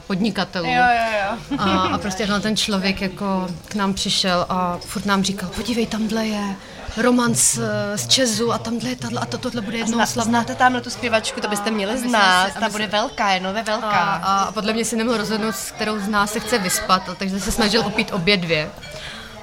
[0.06, 0.66] podnikatelů.
[0.66, 1.18] Jo, jo,
[1.50, 1.56] jo.
[1.58, 6.26] A, a prostě ten člověk jako k nám přišel a furt nám říkal, podívej, tamhle
[6.26, 6.56] je
[6.96, 10.30] romans eh, z Česu a tamhle je tato, a to, tohle bude jednou slavná.
[10.30, 13.64] znáte tamhle tu zpěvačku, to byste měli znát, a ta bude velká, je nové A,
[13.64, 14.12] velká.
[14.24, 17.40] a podle mě si nemohl rozhodnout, s kterou z nás se chce vyspat, a takže
[17.40, 18.70] se snažil opít obě dvě.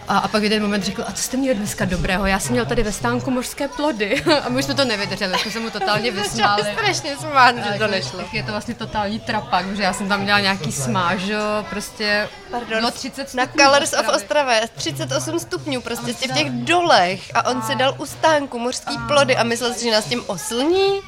[0.08, 2.26] A, a pak v jeden moment řekl, a co jste měli dneska dobrého?
[2.26, 4.24] Já jsem měl tady ve stánku mořské plody.
[4.46, 6.64] A my už jsme to nevydrželi, jsme se mu totálně vysmáli.
[6.74, 8.20] strašně smát, že to nešlo.
[8.20, 12.80] tak Je to vlastně totální trapak, protože já jsem tam měla nějaký smážo, prostě Pardon,
[12.80, 14.38] bylo 30 na stupňů Colors of Ostravy.
[14.38, 18.98] Ostravě, 38 stupňů, prostě jste v těch dolech a on si dal u stánku mořský
[19.08, 21.00] plody a myslel si, že nás tím oslní?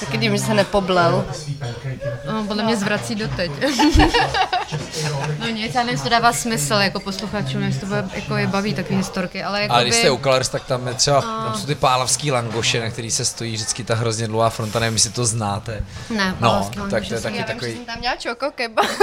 [0.00, 1.26] Tak když se nepoblel.
[2.26, 3.50] No, podle mě zvrací doteď.
[5.38, 8.74] no nic, já nevím, to dává smysl jako posluchačům, jestli to bude, jako je baví
[8.74, 11.66] takové historky, ale jako Ale když jste u Colors, tak tam je třeba, tam jsou
[11.66, 15.24] ty pálavský langoše, na který se stojí vždycky ta hrozně dlouhá fronta, nevím, jestli to
[15.26, 15.84] znáte.
[16.10, 17.70] Ne, No, tak to je taky Já vím, takový...
[17.70, 18.86] že jsem tam měla čoko kebab.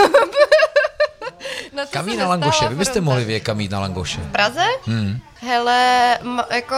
[1.73, 4.19] Na Kamí na langoše, vy byste mohli vědět, kam jít na langoše.
[4.21, 4.63] V Praze?
[4.85, 5.19] Hmm.
[5.41, 6.75] Hele, m- jako,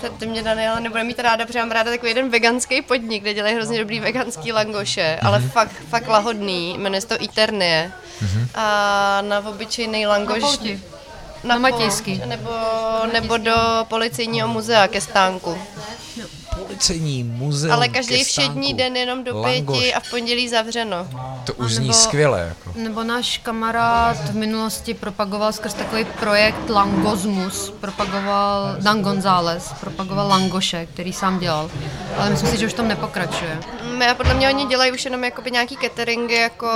[0.00, 3.34] to, to mě Daniela nebude mít ráda, protože mám ráda takový jeden veganský podnik, kde
[3.34, 7.92] dělají hrozně dobrý veganský langoše, ale fakt, fakt lahodný, jmenuje se to Eternie.
[8.54, 10.42] A na obyčejný langoš...
[10.42, 10.70] Na.
[11.44, 12.22] Na, Na Matějský.
[12.26, 12.50] Nebo,
[13.12, 13.54] nebo do
[13.88, 15.58] policejního muzea ke stánku.
[16.58, 19.78] Policejní muzeum Ale každý ke všední den jenom do Langoš.
[19.78, 21.06] pěti a v pondělí zavřeno.
[21.44, 22.40] To už zní skvěle.
[22.48, 22.78] Jako.
[22.78, 30.86] Nebo náš kamarád v minulosti propagoval skrz takový projekt Langosmus, propagoval Dan González, propagoval langoše,
[30.86, 31.70] který sám dělal.
[32.18, 33.58] Ale myslím si, že už tam nepokračuje.
[33.84, 36.66] Mm, Já podle mě oni dělají už jenom jakoby nějaký cateringy jako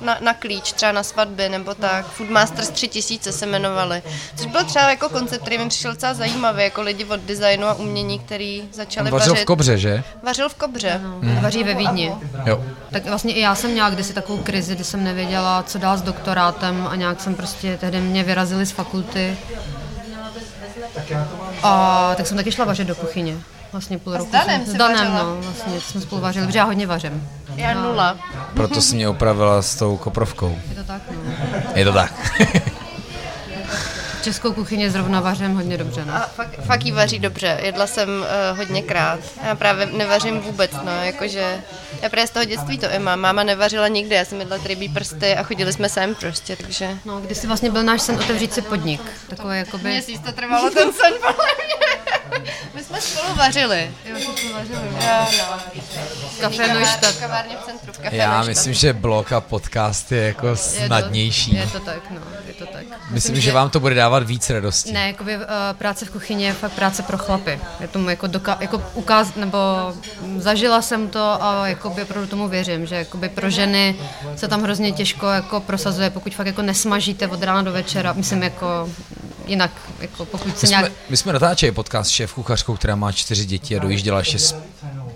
[0.00, 2.06] na, na klíč, třeba na svatby nebo tak.
[2.06, 4.02] Foodmasters 3000 se jmenovali.
[4.36, 7.74] Což byl třeba jako koncept, který mi přišel docela zajímavý, jako lidi od designu a
[7.74, 9.42] umění, který začali Vařil vařit.
[9.42, 10.04] v kobře, že?
[10.22, 11.00] Vařil v kobře.
[11.02, 12.12] No, Vaří ve Vídni.
[12.44, 12.64] Jo.
[12.90, 16.02] Tak vlastně i já jsem měla kdysi takovou krizi, kdy jsem nevěděla, co dál s
[16.02, 19.36] doktorátem a nějak jsem prostě, tehdy mě vyrazili z fakulty.
[21.62, 23.36] A tak jsem taky šla vařit do kuchyně.
[23.72, 24.32] Vlastně půl roku.
[24.32, 27.28] Danem jsem, jsi s Danem, no, vlastně jsme spolu vařili, protože já hodně vařím.
[27.56, 28.16] Já nula.
[28.54, 30.58] Proto si mě opravila s tou koprovkou.
[30.68, 31.32] Je to tak, no.
[31.74, 32.12] Je to tak.
[34.26, 36.14] Českou kuchyně zrovna vařím hodně dobře, no.
[36.14, 37.58] A fakt, fakt jí vaří dobře.
[37.62, 39.20] Jedla jsem uh, hodněkrát.
[39.46, 41.60] Já právě nevařím vůbec, no, jakože...
[42.02, 43.16] Já právě z toho dětství to Emma.
[43.16, 46.90] Máma nevařila nikdy, já jsem jedla rybí prsty a chodili jsme sem prostě, takže...
[47.04, 49.00] No, kdysi vlastně byl náš sen otevřít si podnik.
[49.30, 49.88] Takový jakoby...
[49.90, 51.76] Měsíc to trvalo ten sen, podle mě.
[52.74, 53.90] My jsme spolu vařili.
[54.04, 54.98] Jo, jsme spolu vařili, no.
[55.00, 55.58] Jo, no.
[56.40, 57.16] Kafe Neustadt.
[57.20, 58.48] Kavárně v centru, v kafe Já Neustadt.
[58.48, 61.54] myslím, že blog a podcast je jako Je to- snadnější.
[61.54, 62.82] Je to tak, no, je to tak.
[63.10, 64.92] Myslím, že vám to bude dávat víc radosti.
[64.92, 65.42] Ne, jakoby uh,
[65.72, 67.60] práce v kuchyni je fakt práce pro chlapy.
[67.80, 69.58] Je tomu jako, doka- jako ukáz, nebo
[70.38, 73.96] zažila jsem to a jakoby opravdu tomu věřím, že jakoby pro ženy
[74.36, 78.42] se tam hrozně těžko jako prosazuje, pokud fakt jako nesmažíte od rána do večera, myslím
[78.42, 78.90] jako
[79.46, 80.86] jinak, jako pokud se My nějak...
[80.86, 84.54] jsme, my jsme natáčeli podcast šéf kuchařkou, která má čtyři děti a dojížděla ještě z,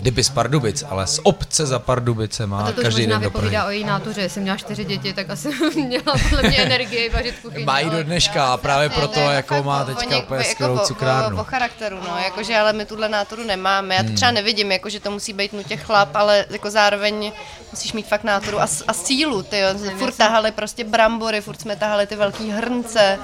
[0.01, 3.31] kdyby z Pardubic, ale z obce za Pardubice má To, každý den do Prahy.
[3.31, 7.35] vypovídá o její nátuře, jestli měla čtyři děti, tak asi měla podle mě energii vařit
[7.35, 7.65] v kuchyni.
[7.65, 10.19] Má i do ale- dneška a právě Ne, proto to je jako fakt má teďka
[10.19, 11.37] úplně jako skvělou o- cukrárnu.
[11.39, 13.95] O, o charakteru, no, jakože, ale my tuhle náturu nemáme.
[13.95, 14.17] Já to Hmm.
[14.17, 17.33] třeba nevidím, jako, že to musí být nutně chlap, ale jako zároveň
[17.73, 19.69] musíš mít fakt náturu a, a sílu, ty jo.
[19.99, 23.19] Furt tahali prostě brambory, furt jsme tahali ty velký hrnce.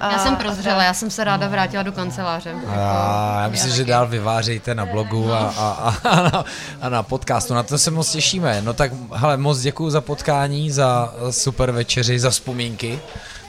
[0.00, 2.54] A, Já jsem prozřela, já jsem se ráda vrátila do kanceláře.
[2.68, 6.44] A já myslím, že dál vyvářejte na blogu a, a, a, a, na,
[6.80, 7.54] a na podcastu.
[7.54, 8.62] Na to se moc těšíme.
[8.64, 12.98] No tak, hele, moc děkuji za potkání, za super večeři, za vzpomínky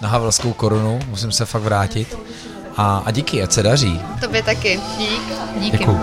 [0.02, 1.00] na Havelskou korunu.
[1.08, 2.18] Musím se fakt vrátit.
[2.78, 4.02] A, a díky, ať se daří.
[4.22, 4.80] Tobě taky.
[4.98, 5.22] Dík.
[5.60, 5.78] Díky.
[5.78, 6.00] Děkuji.